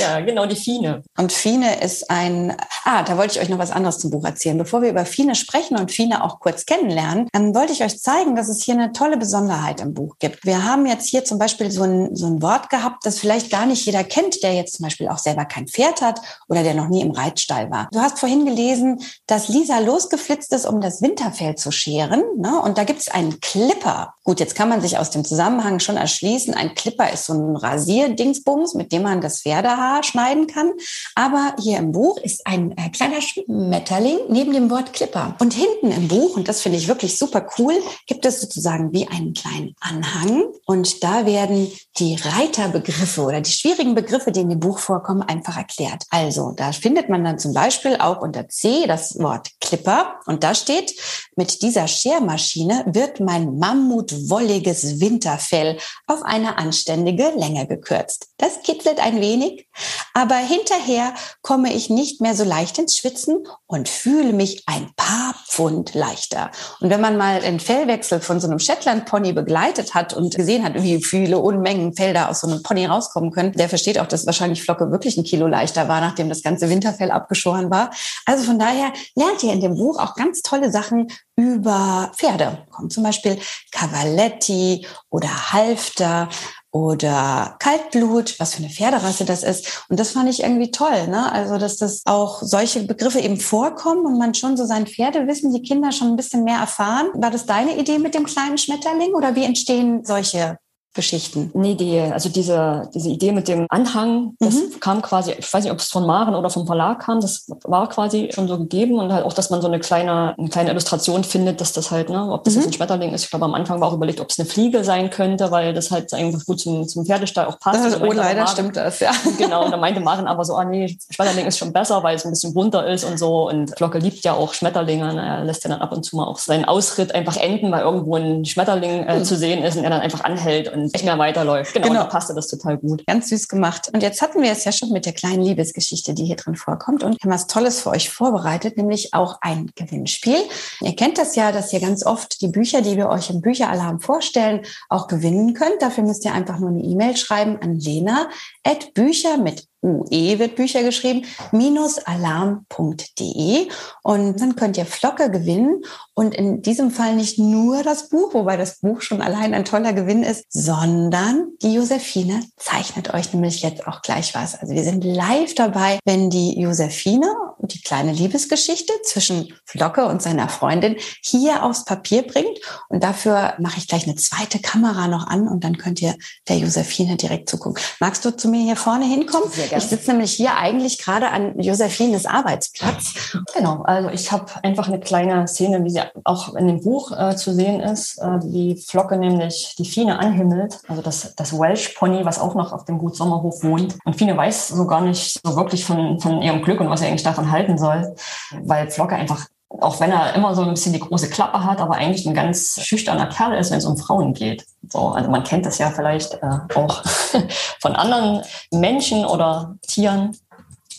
Ja, 0.00 0.20
genau, 0.20 0.46
die 0.46 0.56
Fine. 0.56 1.02
Und 1.18 1.30
Fine 1.30 1.82
ist 1.82 2.10
ein, 2.10 2.56
ah, 2.84 3.02
da 3.02 3.18
wollte 3.18 3.34
ich 3.34 3.42
euch 3.42 3.50
noch 3.50 3.58
was 3.58 3.70
anderes 3.70 3.98
zum 3.98 4.10
Buch 4.10 4.24
erzählen. 4.24 4.56
Bevor 4.56 4.80
wir 4.80 4.88
über 4.88 5.04
Fine 5.04 5.34
sprechen 5.34 5.76
und 5.76 5.92
Fine 5.92 6.24
auch 6.24 6.40
kurz 6.40 6.64
kennenlernen, 6.64 7.28
dann 7.32 7.54
wollte 7.54 7.74
ich 7.74 7.84
euch 7.84 8.00
zeigen, 8.00 8.34
dass 8.34 8.48
es 8.48 8.62
hier 8.62 8.72
eine 8.74 8.92
tolle 8.92 9.18
Besonderheit 9.18 9.82
im 9.82 9.92
Buch 9.92 10.16
gibt. 10.18 10.46
Wir 10.46 10.64
haben 10.64 10.86
jetzt 10.86 11.06
hier 11.06 11.22
zum 11.26 11.38
Beispiel 11.38 11.70
so 11.70 11.82
ein, 11.82 12.16
so 12.16 12.26
ein 12.28 12.40
Wort 12.40 12.70
gehabt, 12.70 13.04
das 13.04 13.18
vielleicht 13.18 13.50
gar 13.50 13.66
nicht 13.66 13.84
jeder 13.84 14.04
kennt, 14.04 14.42
der 14.42 14.54
jetzt 14.54 14.76
zum 14.76 14.84
Beispiel 14.84 15.08
auch 15.08 15.18
selber 15.18 15.44
kein 15.44 15.68
Pferd 15.68 16.00
hat 16.00 16.18
oder 16.48 16.62
der 16.62 16.72
noch 16.72 16.88
nie 16.88 17.02
im 17.02 17.10
Reitstall 17.10 17.70
war. 17.70 17.88
Du 17.92 18.00
hast 18.00 18.18
vorhin 18.18 18.46
gelesen, 18.46 19.02
dass 19.26 19.48
Lisa 19.48 19.80
losgeflitzt 19.80 20.50
ist, 20.54 20.64
um 20.64 20.80
das 20.80 21.02
Winterfell 21.02 21.56
zu 21.56 21.70
scheren. 21.70 22.22
Ne? 22.38 22.58
Und 22.58 22.78
da 22.78 22.84
gibt 22.84 23.00
es 23.00 23.08
einen 23.08 23.38
Clipper. 23.40 24.14
Gut, 24.24 24.40
jetzt 24.40 24.54
kann 24.54 24.70
man 24.70 24.80
sich 24.80 24.96
aus 24.96 25.10
dem 25.10 25.26
Zusammenhang 25.26 25.73
schon 25.80 25.96
erschließen. 25.96 26.54
Ein 26.54 26.74
Clipper 26.74 27.12
ist 27.12 27.26
so 27.26 27.32
ein 27.34 27.56
Rasierdingsbums, 27.56 28.74
mit 28.74 28.92
dem 28.92 29.02
man 29.02 29.20
das 29.20 29.42
Pferdehaar 29.42 30.02
schneiden 30.02 30.46
kann. 30.46 30.72
Aber 31.14 31.54
hier 31.60 31.78
im 31.78 31.92
Buch 31.92 32.18
ist 32.18 32.46
ein 32.46 32.72
äh, 32.72 32.90
kleiner 32.90 33.20
Schmetterling 33.20 34.18
neben 34.28 34.52
dem 34.52 34.70
Wort 34.70 34.92
Clipper. 34.92 35.36
Und 35.40 35.54
hinten 35.54 35.90
im 35.90 36.08
Buch, 36.08 36.36
und 36.36 36.48
das 36.48 36.60
finde 36.60 36.78
ich 36.78 36.88
wirklich 36.88 37.16
super 37.18 37.46
cool, 37.58 37.74
gibt 38.06 38.24
es 38.26 38.40
sozusagen 38.40 38.92
wie 38.92 39.08
einen 39.08 39.32
kleinen 39.32 39.74
Anhang. 39.80 40.44
Und 40.66 41.02
da 41.02 41.26
werden 41.26 41.70
die 41.98 42.16
Reiterbegriffe 42.16 43.22
oder 43.22 43.40
die 43.40 43.50
schwierigen 43.50 43.94
Begriffe, 43.94 44.32
die 44.32 44.40
in 44.40 44.50
dem 44.50 44.60
Buch 44.60 44.78
vorkommen, 44.78 45.22
einfach 45.22 45.56
erklärt. 45.56 46.04
Also 46.10 46.52
da 46.56 46.72
findet 46.72 47.08
man 47.08 47.24
dann 47.24 47.38
zum 47.38 47.54
Beispiel 47.54 47.96
auch 47.96 48.20
unter 48.20 48.48
C 48.48 48.86
das 48.86 49.18
Wort 49.18 49.48
Clipper. 49.60 50.20
Und 50.26 50.44
da 50.44 50.54
steht, 50.54 50.94
mit 51.36 51.62
dieser 51.62 51.88
Schermaschine 51.88 52.84
wird 52.86 53.20
mein 53.20 53.58
mammutwolliges 53.58 55.00
Winterfell 55.00 55.63
auf 56.06 56.22
eine 56.22 56.58
anständige 56.58 57.32
Länge 57.36 57.66
gekürzt. 57.66 58.28
Das 58.38 58.62
kitzelt 58.62 59.00
ein 59.00 59.20
wenig, 59.20 59.66
aber 60.12 60.36
hinterher 60.36 61.14
komme 61.42 61.72
ich 61.72 61.90
nicht 61.90 62.20
mehr 62.20 62.34
so 62.34 62.44
leicht 62.44 62.78
ins 62.78 62.96
Schwitzen 62.96 63.46
und 63.66 63.88
fühle 63.88 64.32
mich 64.32 64.64
ein 64.66 64.90
paar 64.96 65.34
Pfund 65.48 65.94
leichter. 65.94 66.50
Und 66.80 66.90
wenn 66.90 67.00
man 67.00 67.16
mal 67.16 67.42
einen 67.42 67.60
Fellwechsel 67.60 68.20
von 68.20 68.40
so 68.40 68.46
einem 68.46 68.58
Shetland-Pony 68.58 69.32
begleitet 69.32 69.94
hat 69.94 70.14
und 70.14 70.34
gesehen 70.34 70.64
hat, 70.64 70.82
wie 70.82 71.02
viele 71.02 71.38
Unmengen 71.38 71.94
Felder 71.94 72.28
aus 72.28 72.40
so 72.40 72.48
einem 72.48 72.62
Pony 72.62 72.86
rauskommen 72.86 73.30
können, 73.30 73.52
der 73.52 73.68
versteht 73.68 73.98
auch, 73.98 74.06
dass 74.06 74.26
wahrscheinlich 74.26 74.62
Flocke 74.62 74.90
wirklich 74.90 75.16
ein 75.16 75.24
Kilo 75.24 75.46
leichter 75.46 75.88
war, 75.88 76.00
nachdem 76.00 76.28
das 76.28 76.42
ganze 76.42 76.68
Winterfell 76.70 77.10
abgeschoren 77.10 77.70
war. 77.70 77.90
Also 78.26 78.44
von 78.44 78.58
daher 78.58 78.92
lernt 79.14 79.42
ihr 79.42 79.52
in 79.52 79.60
dem 79.60 79.76
Buch 79.76 79.98
auch 79.98 80.14
ganz 80.14 80.42
tolle 80.42 80.70
Sachen 80.70 81.08
über 81.36 82.12
Pferde. 82.14 82.66
Kommt 82.70 82.92
zum 82.92 83.02
Beispiel 83.02 83.38
Cavaletti 83.72 84.86
oder 85.10 85.52
Halfter 85.52 86.28
oder 86.70 87.56
Kaltblut, 87.60 88.38
was 88.40 88.54
für 88.54 88.62
eine 88.64 88.68
Pferderasse 88.68 89.24
das 89.24 89.44
ist. 89.44 89.84
Und 89.88 90.00
das 90.00 90.10
fand 90.10 90.28
ich 90.28 90.42
irgendwie 90.42 90.72
toll, 90.72 91.06
ne? 91.06 91.30
Also, 91.30 91.56
dass 91.56 91.76
das 91.76 92.02
auch 92.04 92.42
solche 92.42 92.82
Begriffe 92.82 93.20
eben 93.20 93.38
vorkommen 93.38 94.04
und 94.04 94.18
man 94.18 94.34
schon 94.34 94.56
so 94.56 94.64
sein 94.64 94.86
Pferdewissen, 94.86 95.52
die 95.52 95.62
Kinder 95.62 95.92
schon 95.92 96.08
ein 96.08 96.16
bisschen 96.16 96.42
mehr 96.42 96.58
erfahren. 96.58 97.08
War 97.14 97.30
das 97.30 97.46
deine 97.46 97.76
Idee 97.76 97.98
mit 97.98 98.14
dem 98.14 98.24
kleinen 98.24 98.58
Schmetterling 98.58 99.14
oder 99.14 99.36
wie 99.36 99.44
entstehen 99.44 100.04
solche 100.04 100.58
Geschichten? 100.94 101.50
Nee, 101.54 101.74
die, 101.74 101.98
also 101.98 102.28
diese, 102.28 102.88
diese 102.94 103.08
Idee 103.08 103.32
mit 103.32 103.48
dem 103.48 103.66
Anhang, 103.68 104.34
das 104.38 104.54
mhm. 104.54 104.80
kam 104.80 105.02
quasi, 105.02 105.32
ich 105.32 105.52
weiß 105.52 105.64
nicht, 105.64 105.72
ob 105.72 105.78
es 105.78 105.88
von 105.88 106.06
Maren 106.06 106.34
oder 106.34 106.50
vom 106.50 106.66
Verlag 106.66 107.00
kam, 107.00 107.20
das 107.20 107.46
war 107.64 107.88
quasi 107.88 108.30
schon 108.32 108.48
so 108.48 108.58
gegeben 108.58 108.98
und 108.98 109.12
halt 109.12 109.24
auch, 109.24 109.32
dass 109.32 109.50
man 109.50 109.60
so 109.60 109.68
eine 109.68 109.80
kleine, 109.80 110.34
eine 110.38 110.48
kleine 110.48 110.70
Illustration 110.70 111.24
findet, 111.24 111.60
dass 111.60 111.72
das 111.72 111.90
halt, 111.90 112.08
ne, 112.08 112.32
ob 112.32 112.44
das 112.44 112.54
mhm. 112.54 112.60
jetzt 112.60 112.68
ein 112.68 112.72
Schmetterling 112.74 113.12
ist. 113.12 113.24
Ich 113.24 113.30
glaube, 113.30 113.44
am 113.44 113.54
Anfang 113.54 113.80
war 113.80 113.88
auch 113.88 113.94
überlegt, 113.94 114.20
ob 114.20 114.30
es 114.30 114.38
eine 114.38 114.48
Fliege 114.48 114.84
sein 114.84 115.10
könnte, 115.10 115.50
weil 115.50 115.74
das 115.74 115.90
halt 115.90 116.12
einfach 116.14 116.44
gut 116.44 116.60
zum, 116.60 116.86
zum 116.86 117.04
Pferdestall 117.04 117.46
auch 117.46 117.58
passt. 117.58 117.84
Das, 117.84 118.00
oh, 118.00 118.12
leider 118.12 118.40
Maren, 118.40 118.46
stimmt 118.46 118.76
das, 118.76 119.00
ja. 119.00 119.10
Genau, 119.38 119.64
und 119.64 119.72
da 119.72 119.76
meinte 119.76 120.00
Maren 120.00 120.26
aber 120.26 120.44
so, 120.44 120.54
ah 120.54 120.64
nee, 120.64 120.96
Schmetterling 121.10 121.46
ist 121.46 121.58
schon 121.58 121.72
besser, 121.72 122.02
weil 122.02 122.16
es 122.16 122.24
ein 122.24 122.30
bisschen 122.30 122.54
bunter 122.54 122.86
ist 122.86 123.04
und 123.04 123.18
so 123.18 123.48
und 123.48 123.74
Glocke 123.76 123.98
liebt 123.98 124.24
ja 124.24 124.34
auch 124.34 124.54
Schmetterlinge, 124.54 125.12
ne? 125.12 125.22
er 125.22 125.44
lässt 125.44 125.64
ja 125.64 125.70
dann 125.70 125.80
ab 125.80 125.92
und 125.92 126.04
zu 126.04 126.16
mal 126.16 126.26
auch 126.26 126.38
seinen 126.38 126.64
Ausritt 126.64 127.14
einfach 127.14 127.36
enden, 127.36 127.72
weil 127.72 127.82
irgendwo 127.82 128.16
ein 128.16 128.44
Schmetterling 128.44 129.04
äh, 129.04 129.18
mhm. 129.18 129.24
zu 129.24 129.36
sehen 129.36 129.62
ist 129.64 129.76
und 129.76 129.84
er 129.84 129.90
dann 129.90 130.00
einfach 130.00 130.24
anhält 130.24 130.72
und 130.72 130.83
nicht 130.92 131.04
mehr 131.04 131.18
weiterläuft. 131.18 131.72
Genau, 131.72 131.88
genau. 131.88 132.00
da 132.00 132.06
passte 132.06 132.34
das 132.34 132.48
total 132.48 132.78
gut. 132.78 133.04
Ganz 133.06 133.28
süß 133.28 133.48
gemacht. 133.48 133.90
Und 133.92 134.02
jetzt 134.02 134.22
hatten 134.22 134.42
wir 134.42 134.52
es 134.52 134.64
ja 134.64 134.72
schon 134.72 134.90
mit 134.90 135.06
der 135.06 135.12
kleinen 135.12 135.42
Liebesgeschichte, 135.42 136.14
die 136.14 136.24
hier 136.24 136.36
drin 136.36 136.56
vorkommt 136.56 137.02
und 137.02 137.16
haben 137.22 137.30
was 137.30 137.46
Tolles 137.46 137.80
für 137.80 137.90
euch 137.90 138.10
vorbereitet, 138.10 138.76
nämlich 138.76 139.14
auch 139.14 139.38
ein 139.40 139.70
Gewinnspiel. 139.74 140.38
Ihr 140.80 140.96
kennt 140.96 141.18
das 141.18 141.36
ja, 141.36 141.52
dass 141.52 141.72
ihr 141.72 141.80
ganz 141.80 142.04
oft 142.04 142.40
die 142.40 142.48
Bücher, 142.48 142.82
die 142.82 142.96
wir 142.96 143.08
euch 143.08 143.30
im 143.30 143.40
Bücheralarm 143.40 144.00
vorstellen, 144.00 144.62
auch 144.88 145.06
gewinnen 145.06 145.54
könnt. 145.54 145.80
Dafür 145.80 146.04
müsst 146.04 146.24
ihr 146.24 146.32
einfach 146.32 146.58
nur 146.58 146.70
eine 146.70 146.82
E-Mail 146.82 147.16
schreiben 147.16 147.58
an 147.60 147.76
Lena 147.76 148.28
at 148.64 148.94
Bücher 148.94 149.38
mit 149.38 149.66
UE 149.84 150.38
wird 150.38 150.56
Bücher 150.56 150.82
geschrieben, 150.82 151.26
minus 151.52 151.98
alarm.de. 151.98 153.68
Und 154.02 154.40
dann 154.40 154.56
könnt 154.56 154.78
ihr 154.78 154.86
Flocke 154.86 155.30
gewinnen. 155.30 155.82
Und 156.14 156.34
in 156.34 156.62
diesem 156.62 156.90
Fall 156.90 157.16
nicht 157.16 157.38
nur 157.38 157.82
das 157.82 158.08
Buch, 158.08 158.34
wobei 158.34 158.56
das 158.56 158.80
Buch 158.80 159.02
schon 159.02 159.20
allein 159.20 159.52
ein 159.52 159.64
toller 159.64 159.92
Gewinn 159.92 160.22
ist, 160.22 160.46
sondern 160.48 161.48
die 161.62 161.74
Josephine 161.74 162.42
zeichnet 162.56 163.12
euch 163.12 163.32
nämlich 163.34 163.62
jetzt 163.62 163.86
auch 163.86 164.00
gleich 164.02 164.34
was. 164.34 164.54
Also 164.54 164.74
wir 164.74 164.84
sind 164.84 165.04
live 165.04 165.54
dabei, 165.54 165.98
wenn 166.04 166.30
die 166.30 166.58
Josephine 166.58 167.26
die 167.58 167.80
kleine 167.80 168.12
Liebesgeschichte 168.12 168.92
zwischen 169.04 169.52
Flocke 169.64 170.06
und 170.06 170.22
seiner 170.22 170.48
Freundin 170.48 170.96
hier 171.22 171.62
aufs 171.62 171.84
Papier 171.84 172.22
bringt. 172.22 172.58
Und 172.88 173.02
dafür 173.02 173.54
mache 173.58 173.78
ich 173.78 173.88
gleich 173.88 174.04
eine 174.04 174.16
zweite 174.16 174.58
Kamera 174.58 175.08
noch 175.08 175.26
an 175.26 175.48
und 175.48 175.64
dann 175.64 175.78
könnt 175.78 176.00
ihr 176.00 176.14
der 176.48 176.58
Josephine 176.58 177.16
direkt 177.16 177.48
zugucken. 177.48 177.82
Magst 178.00 178.24
du 178.24 178.36
zu 178.36 178.48
mir 178.48 178.62
hier 178.62 178.76
vorne 178.76 179.04
hinkommen? 179.04 179.50
Ich 179.76 179.84
sitze 179.84 180.10
nämlich 180.10 180.32
hier 180.32 180.56
eigentlich 180.56 180.98
gerade 180.98 181.30
an 181.30 181.58
Josephines 181.60 182.26
Arbeitsplatz. 182.26 183.36
Genau, 183.54 183.82
also 183.82 184.10
ich 184.10 184.32
habe 184.32 184.46
einfach 184.62 184.88
eine 184.88 185.00
kleine 185.00 185.46
Szene, 185.46 185.84
wie 185.84 185.90
sie 185.90 186.00
auch 186.24 186.54
in 186.54 186.66
dem 186.66 186.80
Buch 186.80 187.12
äh, 187.12 187.36
zu 187.36 187.54
sehen 187.54 187.80
ist, 187.80 188.18
äh, 188.18 188.40
wie 188.44 188.76
Flocke 188.76 189.16
nämlich 189.16 189.74
die 189.78 189.84
Fine 189.84 190.18
anhimmelt, 190.18 190.80
also 190.88 191.02
das, 191.02 191.34
das 191.36 191.58
Welsh 191.58 191.90
Pony, 191.90 192.24
was 192.24 192.40
auch 192.40 192.54
noch 192.54 192.72
auf 192.72 192.84
dem 192.84 192.98
Gut 192.98 193.16
Sommerhof 193.16 193.62
wohnt. 193.62 193.96
Und 194.04 194.16
Fine 194.16 194.36
weiß 194.36 194.68
so 194.68 194.86
gar 194.86 195.00
nicht 195.00 195.40
so 195.44 195.56
wirklich 195.56 195.84
von, 195.84 196.20
von 196.20 196.42
ihrem 196.42 196.62
Glück 196.62 196.80
und 196.80 196.90
was 196.90 197.00
sie 197.00 197.06
eigentlich 197.06 197.22
davon 197.22 197.50
halten 197.50 197.78
soll, 197.78 198.14
weil 198.62 198.90
Flocke 198.90 199.14
einfach 199.14 199.46
auch 199.80 200.00
wenn 200.00 200.12
er 200.12 200.34
immer 200.34 200.54
so 200.54 200.62
ein 200.62 200.70
bisschen 200.70 200.92
die 200.92 201.00
große 201.00 201.30
Klappe 201.30 201.64
hat, 201.64 201.80
aber 201.80 201.94
eigentlich 201.94 202.26
ein 202.26 202.34
ganz 202.34 202.80
schüchterner 202.82 203.26
Kerl 203.26 203.54
ist, 203.58 203.70
wenn 203.70 203.78
es 203.78 203.84
um 203.84 203.96
Frauen 203.96 204.32
geht. 204.32 204.64
So, 204.94 205.08
also 205.08 205.28
man 205.28 205.42
kennt 205.42 205.66
das 205.66 205.78
ja 205.78 205.90
vielleicht 205.90 206.34
äh, 206.34 206.58
auch 206.76 207.02
von 207.80 207.96
anderen 207.96 208.42
Menschen 208.70 209.24
oder 209.24 209.74
Tieren, 209.88 210.36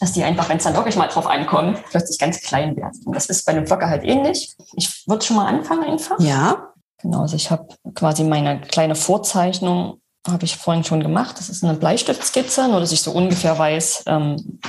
dass 0.01 0.11
die 0.11 0.25
einfach, 0.25 0.49
wenn 0.49 0.57
es 0.57 0.65
dann 0.65 0.75
wirklich 0.75 0.97
mal 0.97 1.07
drauf 1.07 1.27
ankommt, 1.27 1.81
plötzlich 1.89 2.19
ganz 2.19 2.41
klein 2.41 2.75
werden. 2.75 3.01
Und 3.05 3.15
das 3.15 3.27
ist 3.27 3.45
bei 3.45 3.53
einem 3.53 3.65
Flocker 3.65 3.87
halt 3.87 4.03
ähnlich. 4.03 4.53
Ich 4.73 5.07
würde 5.07 5.23
schon 5.23 5.37
mal 5.37 5.47
anfangen 5.47 5.85
einfach. 5.85 6.19
Ja. 6.19 6.73
Genau, 7.01 7.21
also 7.21 7.37
ich 7.37 7.51
habe 7.51 7.69
quasi 7.93 8.25
meine 8.25 8.59
kleine 8.59 8.95
Vorzeichnung 8.95 10.01
habe 10.27 10.43
ich 10.43 10.57
vorhin 10.57 10.83
schon 10.83 11.01
gemacht. 11.01 11.37
Das 11.37 11.47
ist 11.47 11.63
eine 11.63 11.75
Bleistiftskizze, 11.75 12.67
nur 12.67 12.81
dass 12.81 12.91
ich 12.91 13.01
so 13.01 13.11
ungefähr 13.11 13.57
weiß, 13.57 14.03
ähm, 14.07 14.59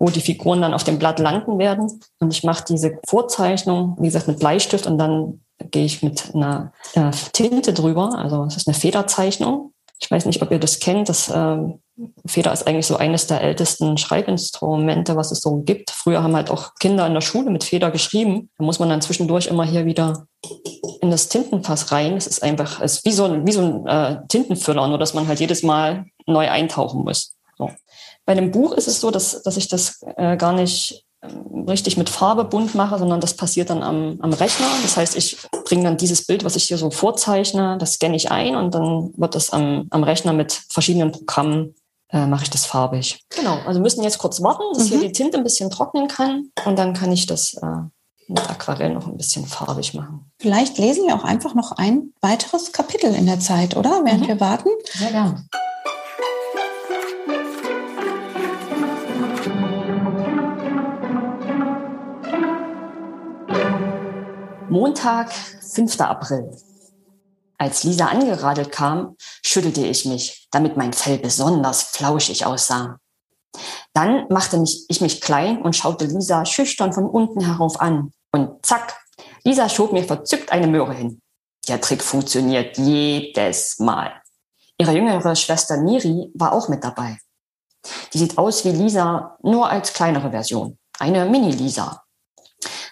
wo 0.00 0.08
die 0.08 0.22
Figuren 0.22 0.62
dann 0.62 0.74
auf 0.74 0.82
dem 0.82 0.98
Blatt 0.98 1.20
landen 1.20 1.58
werden. 1.58 2.00
Und 2.18 2.32
ich 2.32 2.42
mache 2.42 2.64
diese 2.66 2.98
Vorzeichnung, 3.06 3.96
wie 4.00 4.06
gesagt, 4.06 4.26
mit 4.26 4.40
Bleistift 4.40 4.86
und 4.86 4.98
dann 4.98 5.42
gehe 5.70 5.84
ich 5.84 6.02
mit 6.02 6.34
einer 6.34 6.72
äh, 6.94 7.10
Tinte 7.32 7.74
drüber. 7.74 8.18
Also 8.18 8.44
es 8.44 8.56
ist 8.56 8.66
eine 8.66 8.74
Federzeichnung. 8.74 9.72
Ich 10.00 10.10
weiß 10.10 10.24
nicht, 10.24 10.40
ob 10.40 10.50
ihr 10.50 10.58
das 10.58 10.80
kennt. 10.80 11.10
Das 11.10 11.28
äh, 11.28 11.58
Feder 12.26 12.50
ist 12.50 12.66
eigentlich 12.66 12.86
so 12.86 12.96
eines 12.96 13.26
der 13.26 13.42
ältesten 13.42 13.98
Schreibinstrumente, 13.98 15.16
was 15.16 15.32
es 15.32 15.40
so 15.42 15.58
gibt. 15.58 15.90
Früher 15.90 16.22
haben 16.22 16.34
halt 16.34 16.50
auch 16.50 16.74
Kinder 16.80 17.06
in 17.06 17.12
der 17.12 17.20
Schule 17.20 17.50
mit 17.50 17.62
Feder 17.62 17.90
geschrieben. 17.90 18.48
Da 18.56 18.64
muss 18.64 18.78
man 18.78 18.88
dann 18.88 19.02
zwischendurch 19.02 19.48
immer 19.48 19.64
hier 19.64 19.84
wieder 19.84 20.24
in 21.02 21.10
das 21.10 21.28
Tintenfass 21.28 21.92
rein. 21.92 22.16
Es 22.16 22.26
ist 22.26 22.42
einfach, 22.42 22.80
es 22.80 22.94
ist 22.94 23.04
wie 23.04 23.12
so 23.12 23.24
ein, 23.24 23.46
wie 23.46 23.52
so 23.52 23.60
ein 23.60 23.86
äh, 23.86 24.16
Tintenfüller, 24.28 24.88
nur 24.88 24.96
dass 24.96 25.12
man 25.12 25.28
halt 25.28 25.40
jedes 25.40 25.62
Mal 25.62 26.06
neu 26.26 26.48
eintauchen 26.48 27.04
muss. 27.04 27.36
Bei 28.26 28.34
dem 28.34 28.50
Buch 28.50 28.72
ist 28.72 28.88
es 28.88 29.00
so, 29.00 29.10
dass, 29.10 29.42
dass 29.42 29.56
ich 29.56 29.68
das 29.68 30.00
äh, 30.16 30.36
gar 30.36 30.52
nicht 30.52 31.04
ähm, 31.22 31.64
richtig 31.68 31.96
mit 31.96 32.08
Farbe 32.08 32.44
bunt 32.44 32.74
mache, 32.74 32.98
sondern 32.98 33.20
das 33.20 33.34
passiert 33.34 33.70
dann 33.70 33.82
am, 33.82 34.18
am 34.20 34.32
Rechner. 34.32 34.66
Das 34.82 34.96
heißt, 34.96 35.16
ich 35.16 35.38
bringe 35.64 35.84
dann 35.84 35.96
dieses 35.96 36.26
Bild, 36.26 36.44
was 36.44 36.56
ich 36.56 36.64
hier 36.64 36.78
so 36.78 36.90
vorzeichne, 36.90 37.76
das 37.78 37.94
scanne 37.94 38.16
ich 38.16 38.30
ein 38.30 38.56
und 38.56 38.74
dann 38.74 39.12
wird 39.16 39.34
das 39.34 39.50
am, 39.50 39.86
am 39.90 40.04
Rechner 40.04 40.32
mit 40.32 40.52
verschiedenen 40.68 41.12
Programmen 41.12 41.74
äh, 42.12 42.26
mache 42.26 42.44
ich 42.44 42.50
das 42.50 42.66
farbig. 42.66 43.24
Genau, 43.28 43.58
also 43.66 43.80
müssen 43.80 44.02
jetzt 44.02 44.18
kurz 44.18 44.42
warten, 44.42 44.62
dass 44.74 44.84
mhm. 44.84 44.88
hier 44.88 45.00
die 45.00 45.12
Tinte 45.12 45.38
ein 45.38 45.44
bisschen 45.44 45.70
trocknen 45.70 46.08
kann 46.08 46.50
und 46.64 46.78
dann 46.78 46.94
kann 46.94 47.12
ich 47.12 47.26
das 47.26 47.54
äh, 47.54 47.66
mit 48.26 48.48
Aquarell 48.48 48.94
noch 48.94 49.06
ein 49.06 49.16
bisschen 49.16 49.46
farbig 49.46 49.94
machen. 49.94 50.30
Vielleicht 50.38 50.78
lesen 50.78 51.06
wir 51.06 51.14
auch 51.14 51.24
einfach 51.24 51.54
noch 51.54 51.72
ein 51.72 52.12
weiteres 52.20 52.72
Kapitel 52.72 53.14
in 53.14 53.26
der 53.26 53.40
Zeit, 53.40 53.76
oder? 53.76 54.02
Während 54.04 54.22
mhm. 54.22 54.28
wir 54.28 54.40
warten. 54.40 54.70
Sehr 54.92 55.10
gerne. 55.10 55.44
Montag, 64.70 65.32
5. 65.32 66.00
April. 66.00 66.56
Als 67.58 67.82
Lisa 67.82 68.06
angeradelt 68.06 68.70
kam, 68.70 69.16
schüttelte 69.44 69.84
ich 69.84 70.04
mich, 70.04 70.46
damit 70.52 70.76
mein 70.76 70.92
Fell 70.92 71.18
besonders 71.18 71.82
flauschig 71.82 72.46
aussah. 72.46 72.98
Dann 73.94 74.26
machte 74.28 74.58
mich, 74.58 74.86
ich 74.88 75.00
mich 75.00 75.20
klein 75.20 75.60
und 75.60 75.74
schaute 75.74 76.04
Lisa 76.04 76.46
schüchtern 76.46 76.92
von 76.92 77.06
unten 77.06 77.44
herauf 77.44 77.80
an. 77.80 78.12
Und 78.30 78.64
zack, 78.64 78.96
Lisa 79.42 79.68
schob 79.68 79.92
mir 79.92 80.04
verzückt 80.04 80.52
eine 80.52 80.68
Möhre 80.68 80.94
hin. 80.94 81.20
Der 81.66 81.80
Trick 81.80 82.00
funktioniert 82.00 82.78
jedes 82.78 83.80
Mal. 83.80 84.22
Ihre 84.78 84.92
jüngere 84.92 85.34
Schwester 85.34 85.78
Miri 85.78 86.30
war 86.34 86.52
auch 86.52 86.68
mit 86.68 86.84
dabei. 86.84 87.18
Die 88.12 88.18
sieht 88.18 88.38
aus 88.38 88.64
wie 88.64 88.70
Lisa, 88.70 89.36
nur 89.42 89.68
als 89.68 89.92
kleinere 89.92 90.30
Version. 90.30 90.78
Eine 91.00 91.28
Mini-Lisa. 91.28 92.04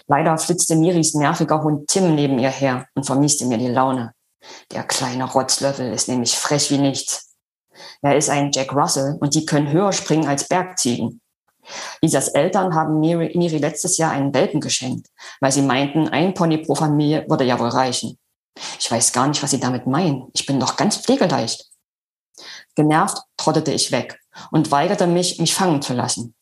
Leider 0.09 0.39
flitzte 0.39 0.75
Miris 0.75 1.15
nerviger 1.15 1.63
Hund 1.63 1.89
Tim 1.89 2.15
neben 2.15 2.39
ihr 2.39 2.51
her 2.51 2.87
und 2.95 3.05
vermieste 3.05 3.45
mir 3.47 3.59
die 3.59 3.69
Laune. 3.69 4.15
Der 4.73 4.83
kleine 4.83 5.25
Rotzlöffel 5.25 5.93
ist 5.93 6.09
nämlich 6.09 6.37
frech 6.37 6.71
wie 6.71 6.79
nichts. 6.79 7.35
Er 8.01 8.17
ist 8.17 8.31
ein 8.31 8.51
Jack 8.51 8.73
Russell 8.73 9.19
und 9.21 9.35
die 9.35 9.45
können 9.45 9.71
höher 9.71 9.93
springen 9.93 10.27
als 10.27 10.49
Bergziegen. 10.49 11.21
Lisas 12.01 12.29
Eltern 12.29 12.75
haben 12.75 13.01
Miri, 13.01 13.37
Miri 13.37 13.59
letztes 13.59 13.99
Jahr 13.99 14.13
einen 14.13 14.33
Welpen 14.33 14.61
geschenkt, 14.61 15.09
weil 15.41 15.53
sie 15.53 15.63
meinten, 15.63 16.09
ein 16.09 16.33
Pony 16.33 16.59
pro 16.59 16.75
Familie 16.75 17.27
würde 17.29 17.45
ja 17.45 17.59
wohl 17.59 17.69
reichen. 17.69 18.19
Ich 18.81 18.91
weiß 18.91 19.13
gar 19.13 19.29
nicht, 19.29 19.43
was 19.43 19.51
sie 19.51 19.61
damit 19.61 19.87
meinen. 19.87 20.29
Ich 20.33 20.47
bin 20.47 20.59
doch 20.59 20.77
ganz 20.77 20.97
pflegeleicht. 20.97 21.67
Genervt 22.75 23.19
trottete 23.37 23.73
ich 23.73 23.93
weg 23.93 24.19
und 24.51 24.71
weigerte 24.71 25.07
mich, 25.07 25.39
mich 25.39 25.55
fangen 25.55 25.83
zu 25.83 25.93
lassen. 25.93 26.35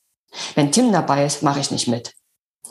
Wenn 0.55 0.71
Tim 0.71 0.93
dabei 0.93 1.25
ist, 1.25 1.43
mache 1.43 1.61
ich 1.61 1.71
nicht 1.71 1.89
mit. 1.89 2.15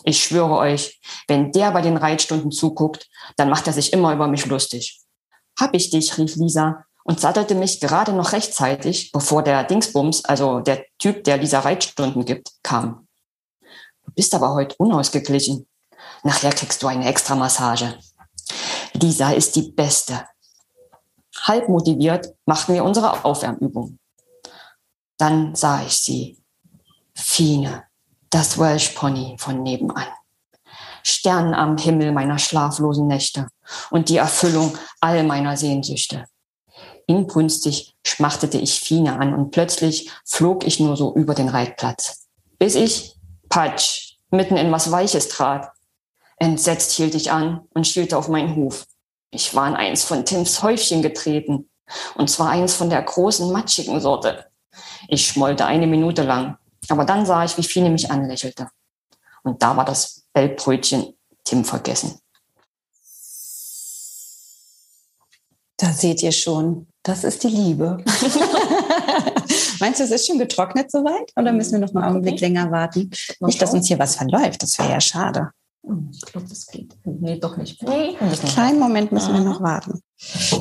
Ich 0.08 0.24
schwöre 0.24 0.56
euch, 0.58 1.02
wenn 1.28 1.52
der 1.52 1.72
bei 1.72 1.82
den 1.82 1.98
Reitstunden 1.98 2.52
zuguckt, 2.52 3.10
dann 3.38 3.50
macht 3.50 3.66
er 3.66 3.74
sich 3.74 3.92
immer 3.92 4.14
über 4.14 4.28
mich 4.28 4.46
lustig. 4.46 5.02
Hab 5.60 5.74
ich 5.74 5.90
dich, 5.90 6.16
rief 6.20 6.36
Lisa 6.36 6.86
und 7.04 7.20
sattelte 7.20 7.56
mich 7.56 7.80
gerade 7.80 8.14
noch 8.14 8.32
rechtzeitig, 8.32 9.12
bevor 9.12 9.42
der 9.42 9.64
Dingsbums, 9.64 10.24
also 10.26 10.60
der 10.60 10.86
Typ, 11.00 11.24
der 11.24 11.38
Lisa 11.38 11.62
Reitstunden 11.62 12.24
gibt, 12.24 12.52
kam. 12.62 13.08
Du 14.06 14.12
bist 14.12 14.36
aber 14.36 14.54
heute 14.54 14.76
unausgeglichen. 14.78 15.68
Nachher 16.22 16.52
kriegst 16.52 16.84
du 16.84 16.88
eine 16.88 17.08
extra 17.08 17.34
Massage. 17.34 17.98
Lisa 18.94 19.32
ist 19.32 19.56
die 19.56 19.72
Beste. 19.72 20.24
Halb 21.42 21.68
motiviert 21.68 22.28
machten 22.46 22.76
wir 22.76 22.84
unsere 22.84 23.26
Aufwärmübung. 23.26 23.98
Dann 25.18 25.56
sah 25.56 25.84
ich 25.84 25.94
sie. 25.94 26.38
Fine, 27.16 27.85
das 28.36 28.60
Welsh 28.60 28.90
Pony 28.90 29.38
von 29.40 29.64
nebenan. 29.64 30.08
Stern 31.04 31.54
am 31.54 31.78
Himmel 31.78 32.12
meiner 32.12 32.38
schlaflosen 32.38 33.08
Nächte 33.08 33.48
und 33.92 34.10
die 34.10 34.18
Erfüllung 34.18 34.78
all 35.00 35.24
meiner 35.24 35.56
Sehnsüchte. 35.56 36.26
Inbrünstig 37.08 37.96
schmachtete 38.06 38.58
ich 38.58 38.82
Fine 38.82 39.18
an 39.20 39.34
und 39.34 39.52
plötzlich 39.52 40.12
flog 40.26 40.68
ich 40.68 40.82
nur 40.82 40.98
so 40.98 41.16
über 41.16 41.34
den 41.34 41.48
Reitplatz. 41.48 42.28
Bis 42.60 42.76
ich, 42.76 43.16
patsch, 43.48 44.18
mitten 44.32 44.58
in 44.58 44.70
was 44.70 44.92
Weiches 44.92 45.30
trat. 45.30 45.72
Entsetzt 46.36 46.92
hielt 46.92 47.16
ich 47.16 47.32
an 47.32 47.62
und 47.74 47.88
schielte 47.88 48.18
auf 48.18 48.28
meinen 48.28 48.58
Huf. 48.58 48.86
Ich 49.32 49.56
war 49.56 49.70
in 49.70 49.76
eins 49.76 50.04
von 50.04 50.26
Tims 50.26 50.62
Häufchen 50.62 51.02
getreten. 51.02 51.70
Und 52.16 52.30
zwar 52.30 52.50
eins 52.50 52.74
von 52.74 52.90
der 52.90 53.02
großen, 53.02 53.50
matschigen 53.54 54.02
Sorte. 54.02 54.46
Ich 55.08 55.26
schmollte 55.26 55.66
eine 55.66 55.88
Minute 55.88 56.24
lang. 56.24 56.58
Aber 56.90 57.06
dann 57.06 57.26
sah 57.26 57.44
ich, 57.44 57.58
wie 57.58 57.64
Fine 57.64 57.90
mich 57.90 58.12
anlächelte. 58.12 58.70
Und 59.44 59.62
da 59.62 59.78
war 59.78 59.86
das 59.86 60.24
Bellbrötchen 60.34 61.14
Tim 61.44 61.64
vergessen. 61.64 62.20
Da 65.78 65.92
seht 65.92 66.24
ihr 66.24 66.32
schon, 66.32 66.88
das 67.04 67.24
ist 67.24 67.44
die 67.44 67.50
Liebe. 67.50 67.98
Meinst 69.80 70.00
du, 70.00 70.06
es 70.06 70.12
ist 70.12 70.26
schon 70.26 70.40
getrocknet 70.40 70.90
soweit? 70.90 71.32
Oder 71.36 71.52
müssen 71.52 71.74
wir 71.74 71.80
noch 71.80 71.94
mal 71.94 72.04
einen 72.04 72.12
Augenblick 72.12 72.40
länger 72.40 72.72
warten? 72.72 73.12
Nicht, 73.42 73.62
dass 73.62 73.74
uns 73.74 73.88
hier 73.88 74.00
was 74.00 74.16
verläuft, 74.16 74.64
das 74.64 74.80
wäre 74.80 74.92
ja 74.92 75.02
schade. 75.02 75.52
Hm, 75.88 76.10
ich 76.12 76.22
glaube, 76.22 76.48
das 76.48 76.66
geht. 76.68 76.96
Nee, 77.04 77.40
doch 77.40 77.58
nicht. 77.58 77.82
Nee, 77.84 78.18
einen 78.20 78.32
kleinen 78.32 78.80
Moment 78.80 79.12
müssen 79.12 79.34
wir 79.34 79.42
noch 79.42 79.62
warten. 79.62 80.02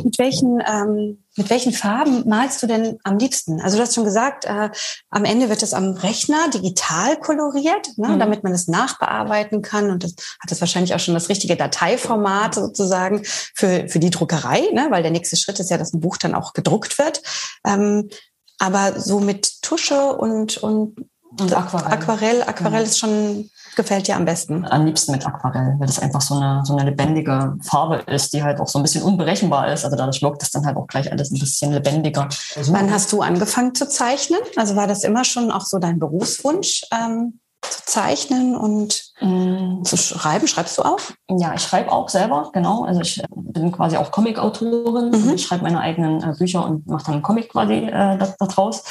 Mit 0.03 0.19
welchen, 0.19 0.61
ähm, 0.67 1.25
mit 1.37 1.49
welchen 1.49 1.73
Farben 1.73 2.29
malst 2.29 2.63
du 2.63 2.67
denn 2.67 2.99
am 3.05 3.19
liebsten? 3.19 3.61
Also 3.61 3.77
du 3.77 3.83
hast 3.83 3.95
schon 3.95 4.05
gesagt, 4.05 4.45
äh, 4.45 4.71
am 5.11 5.25
Ende 5.25 5.49
wird 5.49 5.63
es 5.63 5.73
am 5.73 5.93
Rechner 5.93 6.51
digital 6.53 7.17
koloriert, 7.19 7.97
ne, 7.97 8.09
mhm. 8.09 8.19
damit 8.19 8.43
man 8.43 8.53
es 8.53 8.69
nachbearbeiten 8.69 9.63
kann. 9.63 9.91
Und 9.91 10.05
das 10.05 10.15
hat 10.41 10.53
es 10.53 10.61
wahrscheinlich 10.61 10.95
auch 10.95 11.01
schon 11.01 11.15
das 11.15 11.29
richtige 11.29 11.57
Dateiformat 11.57 12.57
sozusagen 12.57 13.23
für, 13.25 13.89
für 13.89 14.01
die 14.01 14.11
Druckerei, 14.11 14.69
ne, 14.73 14.89
weil 14.91 15.03
der 15.03 15.13
nächste 15.13 15.37
Schritt 15.37 15.61
ist 15.61 15.71
ja, 15.71 15.79
dass 15.79 15.95
ein 15.95 16.01
Buch 16.01 16.19
dann 16.19 16.35
auch 16.35 16.53
gedruckt 16.53 16.99
wird. 16.99 17.23
Ähm, 17.65 18.11
aber 18.59 19.01
so 19.01 19.21
mit 19.21 19.63
Tusche 19.63 20.15
und, 20.17 20.59
und, 20.59 20.97
und 21.41 21.53
Aquarell. 21.53 21.93
Aquarell, 21.93 22.43
Aquarell 22.43 22.81
mhm. 22.81 22.87
ist 22.87 22.99
schon 22.99 23.51
gefällt 23.77 24.07
dir 24.07 24.17
am 24.17 24.25
besten? 24.25 24.65
Am 24.67 24.87
liebsten 24.87 25.13
mit 25.13 25.27
Aquarell, 25.27 25.75
weil 25.79 25.87
das 25.87 25.99
einfach 25.99 26.21
so 26.21 26.35
eine, 26.35 26.65
so 26.65 26.77
eine 26.77 26.91
lebendige 26.91 27.57
Farbe 27.63 28.03
ist, 28.07 28.33
die 28.33 28.43
halt 28.43 28.61
auch 28.61 28.69
so 28.69 28.79
ein 28.79 28.83
bisschen 28.83 29.03
unberechenbar 29.03 29.73
ist. 29.73 29.85
Also 29.85 29.97
dadurch 29.97 30.23
wirkt 30.23 30.43
es 30.43 30.51
dann 30.51 30.65
halt 30.65 30.77
auch 30.77 30.87
gleich 30.87 31.11
alles 31.11 31.31
ein 31.31 31.39
bisschen 31.39 31.73
lebendiger. 31.73 32.29
Wann 32.67 32.91
hast 32.93 33.13
du 33.13 33.23
angefangen 33.23 33.75
zu 33.75 33.89
zeichnen? 33.89 34.41
Also 34.57 34.77
war 34.77 34.87
das 34.87 35.05
immer 35.05 35.25
schon 35.25 35.51
auch 35.51 35.67
so 35.67 35.79
dein 35.79 35.99
Berufswunsch? 35.99 36.83
Ähm 36.93 37.41
zu 37.71 37.83
zeichnen 37.87 38.57
und 38.57 39.03
mm. 39.21 39.85
zu 39.85 39.97
schreiben? 39.97 40.47
Schreibst 40.47 40.79
du 40.79 40.83
auch? 40.83 41.01
Ja, 41.31 41.55
ich 41.55 41.63
schreibe 41.63 41.91
auch 41.93 42.09
selber, 42.09 42.51
genau. 42.53 42.85
Also 42.85 43.01
ich 43.01 43.23
äh, 43.23 43.27
bin 43.31 43.73
quasi 43.73 43.97
auch 43.97 44.11
Comic-Autorin. 44.11 45.11
Mhm. 45.11 45.33
Ich 45.35 45.47
schreibe 45.47 45.63
meine 45.63 45.81
eigenen 45.81 46.23
äh, 46.23 46.35
Bücher 46.37 46.65
und 46.65 46.87
mache 46.87 47.05
dann 47.07 47.15
einen 47.15 47.23
Comic 47.23 47.51
quasi 47.51 47.75
äh, 47.75 48.19
daraus. 48.39 48.85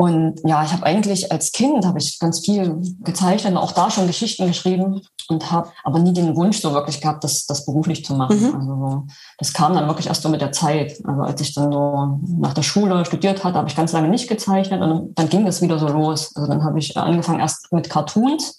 Und 0.00 0.40
ja, 0.44 0.64
ich 0.64 0.72
habe 0.72 0.86
eigentlich 0.86 1.30
als 1.30 1.52
Kind 1.52 1.84
habe 1.84 1.98
ich 1.98 2.18
ganz 2.18 2.40
viel 2.40 2.80
gezeichnet, 3.00 3.54
auch 3.54 3.72
da 3.72 3.90
schon 3.90 4.06
Geschichten 4.06 4.46
geschrieben 4.46 5.02
und 5.28 5.52
habe 5.52 5.72
aber 5.84 5.98
nie 5.98 6.14
den 6.14 6.36
Wunsch 6.36 6.58
so 6.62 6.72
wirklich 6.72 7.02
gehabt, 7.02 7.22
das, 7.22 7.44
das 7.44 7.66
beruflich 7.66 8.02
zu 8.02 8.14
machen. 8.14 8.40
Mhm. 8.40 8.54
Also 8.54 9.06
das 9.36 9.52
kam 9.52 9.74
dann 9.74 9.88
wirklich 9.88 10.06
erst 10.06 10.22
so 10.22 10.30
mit 10.30 10.40
der 10.40 10.52
Zeit. 10.52 10.98
Also 11.04 11.20
als 11.20 11.42
ich 11.42 11.52
dann 11.52 11.70
so 11.70 12.18
nach 12.38 12.54
der 12.54 12.62
Schule 12.62 13.04
studiert 13.04 13.44
hatte, 13.44 13.58
habe 13.58 13.68
ich 13.68 13.76
ganz 13.76 13.92
lange 13.92 14.08
nicht 14.08 14.26
gezeichnet 14.26 14.80
und 14.80 15.12
dann 15.18 15.28
ging 15.28 15.44
das 15.44 15.60
wieder 15.60 15.78
so 15.78 15.88
los. 15.88 16.34
Also 16.34 16.50
dann 16.50 16.64
habe 16.64 16.78
ich 16.78 16.96
angefangen 16.96 17.40
erst 17.40 17.70
mit 17.70 17.90
Cartoons 17.90 18.58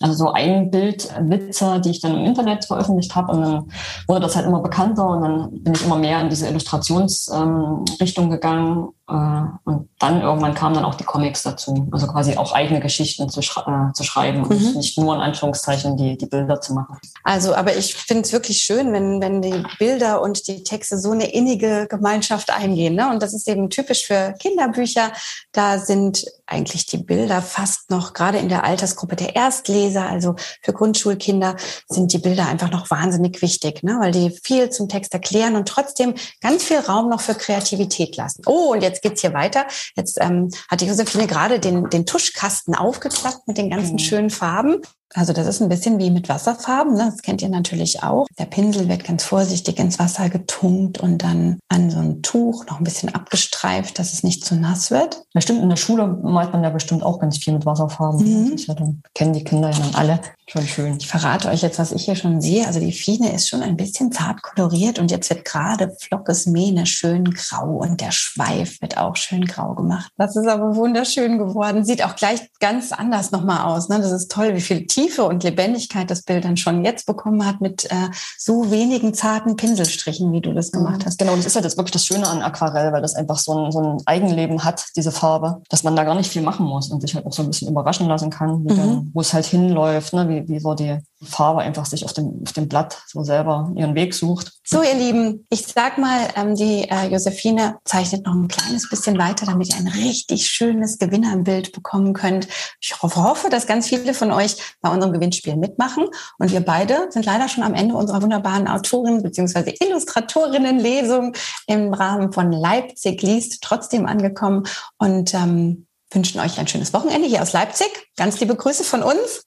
also 0.00 0.14
so 0.14 0.32
ein 0.32 0.70
Bildwitze, 0.70 1.80
die 1.80 1.90
ich 1.90 2.00
dann 2.00 2.16
im 2.16 2.26
Internet 2.26 2.66
veröffentlicht 2.66 3.14
habe. 3.14 3.32
Und 3.32 3.40
dann 3.40 3.72
wurde 4.06 4.20
das 4.20 4.36
halt 4.36 4.46
immer 4.46 4.60
bekannter 4.60 5.06
und 5.06 5.22
dann 5.22 5.62
bin 5.62 5.74
ich 5.74 5.84
immer 5.84 5.96
mehr 5.96 6.20
in 6.20 6.28
diese 6.28 6.48
Illustrationsrichtung 6.48 8.24
ähm, 8.24 8.30
gegangen. 8.30 8.88
Äh, 9.08 9.42
und 9.64 9.88
dann 9.98 10.20
irgendwann 10.20 10.54
kamen 10.54 10.74
dann 10.74 10.84
auch 10.84 10.96
die 10.96 11.04
Comics 11.04 11.44
dazu. 11.44 11.88
Also 11.92 12.08
quasi 12.08 12.36
auch 12.36 12.52
eigene 12.52 12.80
Geschichten 12.80 13.28
zu, 13.30 13.40
schra 13.40 13.88
äh, 13.88 13.92
zu 13.94 14.02
schreiben 14.02 14.40
mhm. 14.40 14.44
und 14.46 14.76
nicht 14.76 14.98
nur 14.98 15.14
in 15.14 15.20
Anführungszeichen 15.20 15.96
die, 15.96 16.18
die 16.18 16.26
Bilder 16.26 16.60
zu 16.60 16.74
machen. 16.74 16.98
Also, 17.24 17.54
aber 17.54 17.76
ich 17.76 17.94
finde 17.94 18.24
es 18.24 18.32
wirklich 18.32 18.58
schön, 18.58 18.92
wenn, 18.92 19.20
wenn 19.20 19.40
die 19.40 19.62
Bilder 19.78 20.20
und 20.20 20.46
die 20.48 20.62
Texte 20.62 20.98
so 20.98 21.12
eine 21.12 21.32
innige 21.32 21.86
Gemeinschaft 21.88 22.50
eingehen. 22.50 22.96
Ne? 22.96 23.08
Und 23.10 23.22
das 23.22 23.32
ist 23.32 23.48
eben 23.48 23.70
typisch 23.70 24.06
für 24.06 24.34
Kinderbücher. 24.40 25.12
Da 25.52 25.78
sind 25.78 26.24
eigentlich 26.46 26.86
die 26.86 26.98
Bilder 26.98 27.42
fast 27.42 27.90
noch, 27.90 28.12
gerade 28.12 28.38
in 28.38 28.48
der 28.48 28.64
Altersgruppe 28.64 29.16
der 29.16 29.34
Erstleser, 29.36 29.85
also 29.94 30.34
für 30.62 30.72
Grundschulkinder, 30.72 31.56
sind 31.88 32.12
die 32.12 32.18
Bilder 32.18 32.46
einfach 32.46 32.70
noch 32.70 32.90
wahnsinnig 32.90 33.40
wichtig, 33.42 33.82
ne? 33.82 33.98
weil 34.00 34.12
die 34.12 34.30
viel 34.42 34.70
zum 34.70 34.88
Text 34.88 35.14
erklären 35.14 35.56
und 35.56 35.68
trotzdem 35.68 36.14
ganz 36.40 36.64
viel 36.64 36.78
Raum 36.78 37.08
noch 37.08 37.20
für 37.20 37.34
Kreativität 37.34 38.16
lassen. 38.16 38.42
Oh, 38.46 38.72
und 38.72 38.82
jetzt 38.82 39.02
geht's 39.02 39.20
hier 39.20 39.34
weiter. 39.34 39.66
Jetzt 39.94 40.18
ähm, 40.20 40.50
hat 40.68 40.80
die 40.80 40.86
Josephine 40.86 41.26
gerade 41.26 41.60
den, 41.60 41.88
den 41.90 42.06
Tuschkasten 42.06 42.74
aufgeklappt 42.74 43.46
mit 43.46 43.58
den 43.58 43.70
ganzen 43.70 43.94
mhm. 43.94 44.00
schönen 44.00 44.30
Farben. 44.30 44.80
Also 45.14 45.32
das 45.32 45.46
ist 45.46 45.62
ein 45.62 45.68
bisschen 45.68 45.98
wie 45.98 46.10
mit 46.10 46.28
Wasserfarben, 46.28 46.94
ne? 46.94 47.12
das 47.12 47.22
kennt 47.22 47.40
ihr 47.40 47.48
natürlich 47.48 48.02
auch. 48.02 48.26
Der 48.38 48.46
Pinsel 48.46 48.88
wird 48.88 49.04
ganz 49.04 49.24
vorsichtig 49.24 49.78
ins 49.78 49.98
Wasser 49.98 50.28
getunkt 50.28 50.98
und 50.98 51.18
dann 51.18 51.58
an 51.68 51.90
so 51.90 51.98
ein 51.98 52.22
Tuch 52.22 52.66
noch 52.66 52.78
ein 52.78 52.84
bisschen 52.84 53.14
abgestreift, 53.14 53.98
dass 53.98 54.12
es 54.12 54.24
nicht 54.24 54.44
zu 54.44 54.56
nass 54.56 54.90
wird. 54.90 55.22
Bestimmt 55.32 55.62
in 55.62 55.68
der 55.68 55.76
Schule 55.76 56.06
malt 56.06 56.52
man 56.52 56.64
ja 56.64 56.70
bestimmt 56.70 57.02
auch 57.02 57.20
ganz 57.20 57.38
viel 57.38 57.52
mit 57.52 57.64
Wasserfarben. 57.64 58.20
Mhm. 58.20 58.56
Ja, 58.56 58.74
dann 58.74 59.02
kennen 59.14 59.32
die 59.32 59.44
Kinder 59.44 59.70
ja 59.70 59.78
dann 59.78 59.94
alle. 59.94 60.20
Schon 60.48 60.62
schön. 60.62 60.96
Ich 61.00 61.08
verrate 61.08 61.48
euch 61.48 61.62
jetzt, 61.62 61.80
was 61.80 61.90
ich 61.90 62.04
hier 62.04 62.14
schon 62.14 62.40
sehe. 62.40 62.68
Also 62.68 62.78
die 62.78 62.92
Fine 62.92 63.34
ist 63.34 63.48
schon 63.48 63.62
ein 63.62 63.76
bisschen 63.76 64.12
zart 64.12 64.42
koloriert 64.42 65.00
und 65.00 65.10
jetzt 65.10 65.28
wird 65.28 65.44
gerade 65.44 65.96
Flockes 65.98 66.46
Mähne 66.46 66.86
schön 66.86 67.24
grau 67.24 67.78
und 67.78 68.00
der 68.00 68.12
Schweif 68.12 68.80
wird 68.80 68.96
auch 68.96 69.16
schön 69.16 69.44
grau 69.44 69.74
gemacht. 69.74 70.12
Das 70.16 70.36
ist 70.36 70.46
aber 70.46 70.76
wunderschön 70.76 71.38
geworden. 71.38 71.84
Sieht 71.84 72.04
auch 72.04 72.14
gleich 72.14 72.48
ganz 72.60 72.92
anders 72.92 73.32
nochmal 73.32 73.66
aus. 73.66 73.88
Ne? 73.88 73.98
Das 73.98 74.12
ist 74.12 74.30
toll, 74.30 74.54
wie 74.54 74.60
viel 74.60 74.86
Tiefe 74.86 75.24
und 75.24 75.42
Lebendigkeit 75.42 76.08
das 76.12 76.22
Bild 76.22 76.44
dann 76.44 76.56
schon 76.56 76.84
jetzt 76.84 77.06
bekommen 77.06 77.44
hat 77.44 77.60
mit 77.60 77.86
äh, 77.86 78.10
so 78.38 78.70
wenigen 78.70 79.14
zarten 79.14 79.56
Pinselstrichen, 79.56 80.32
wie 80.32 80.42
du 80.42 80.54
das 80.54 80.70
gemacht 80.70 81.06
hast. 81.06 81.18
Genau, 81.18 81.34
das 81.34 81.46
ist 81.46 81.56
halt 81.56 81.64
jetzt 81.64 81.76
wirklich 81.76 81.90
das 81.90 82.06
Schöne 82.06 82.28
an 82.28 82.42
Aquarell, 82.42 82.92
weil 82.92 83.02
das 83.02 83.16
einfach 83.16 83.38
so 83.38 83.52
ein, 83.52 83.72
so 83.72 83.80
ein 83.80 83.96
Eigenleben 84.06 84.62
hat, 84.62 84.84
diese 84.94 85.10
Farbe, 85.10 85.62
dass 85.70 85.82
man 85.82 85.96
da 85.96 86.04
gar 86.04 86.14
nicht 86.14 86.30
viel 86.30 86.42
machen 86.42 86.66
muss 86.66 86.88
und 86.92 87.00
sich 87.00 87.16
halt 87.16 87.26
auch 87.26 87.32
so 87.32 87.42
ein 87.42 87.48
bisschen 87.48 87.68
überraschen 87.68 88.06
lassen 88.06 88.30
kann, 88.30 88.62
mhm. 88.62 89.10
wo 89.12 89.20
es 89.20 89.34
halt 89.34 89.46
hinläuft, 89.46 90.12
ne? 90.12 90.35
Wie, 90.36 90.48
wie 90.48 90.60
so 90.60 90.74
die 90.74 90.98
Farbe 91.22 91.60
einfach 91.60 91.86
sich 91.86 92.04
auf 92.04 92.12
dem, 92.12 92.42
auf 92.44 92.52
dem 92.52 92.68
Blatt 92.68 93.02
so 93.06 93.22
selber 93.22 93.72
ihren 93.74 93.94
Weg 93.94 94.14
sucht. 94.14 94.52
So, 94.64 94.82
ihr 94.82 94.94
Lieben, 94.94 95.46
ich 95.48 95.66
sag 95.66 95.96
mal, 95.96 96.28
ähm, 96.36 96.54
die 96.54 96.88
äh, 96.88 97.06
Josephine 97.06 97.78
zeichnet 97.84 98.26
noch 98.26 98.34
ein 98.34 98.48
kleines 98.48 98.88
bisschen 98.90 99.18
weiter, 99.18 99.46
damit 99.46 99.68
ihr 99.68 99.76
ein 99.76 99.88
richtig 99.88 100.46
schönes 100.46 100.98
Gewinnerbild 100.98 101.72
bekommen 101.72 102.12
könnt. 102.12 102.48
Ich 102.80 103.00
hoffe, 103.00 103.48
dass 103.48 103.66
ganz 103.66 103.88
viele 103.88 104.12
von 104.12 104.30
euch 104.30 104.56
bei 104.82 104.90
unserem 104.90 105.14
Gewinnspiel 105.14 105.56
mitmachen. 105.56 106.06
Und 106.38 106.52
wir 106.52 106.60
beide 106.60 107.06
sind 107.10 107.24
leider 107.24 107.48
schon 107.48 107.64
am 107.64 107.74
Ende 107.74 107.94
unserer 107.94 108.22
wunderbaren 108.22 108.68
Autorin 108.68 109.22
bzw. 109.22 109.74
Illustratorinnen-Lesung 109.80 111.32
im 111.66 111.94
Rahmen 111.94 112.32
von 112.32 112.52
Leipzig 112.52 113.22
liest 113.22 113.62
trotzdem 113.62 114.06
angekommen 114.06 114.66
und 114.98 115.32
ähm, 115.32 115.86
wünschen 116.10 116.40
euch 116.40 116.58
ein 116.58 116.68
schönes 116.68 116.92
Wochenende 116.92 117.26
hier 117.26 117.42
aus 117.42 117.52
Leipzig. 117.52 117.88
Ganz 118.16 118.38
liebe 118.40 118.54
Grüße 118.54 118.84
von 118.84 119.02
uns 119.02 119.46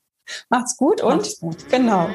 Macht's 0.50 0.78
gut 0.78 1.02
und 1.02 1.18
Macht's 1.18 1.40
gut. 1.40 1.70
genau. 1.70 2.10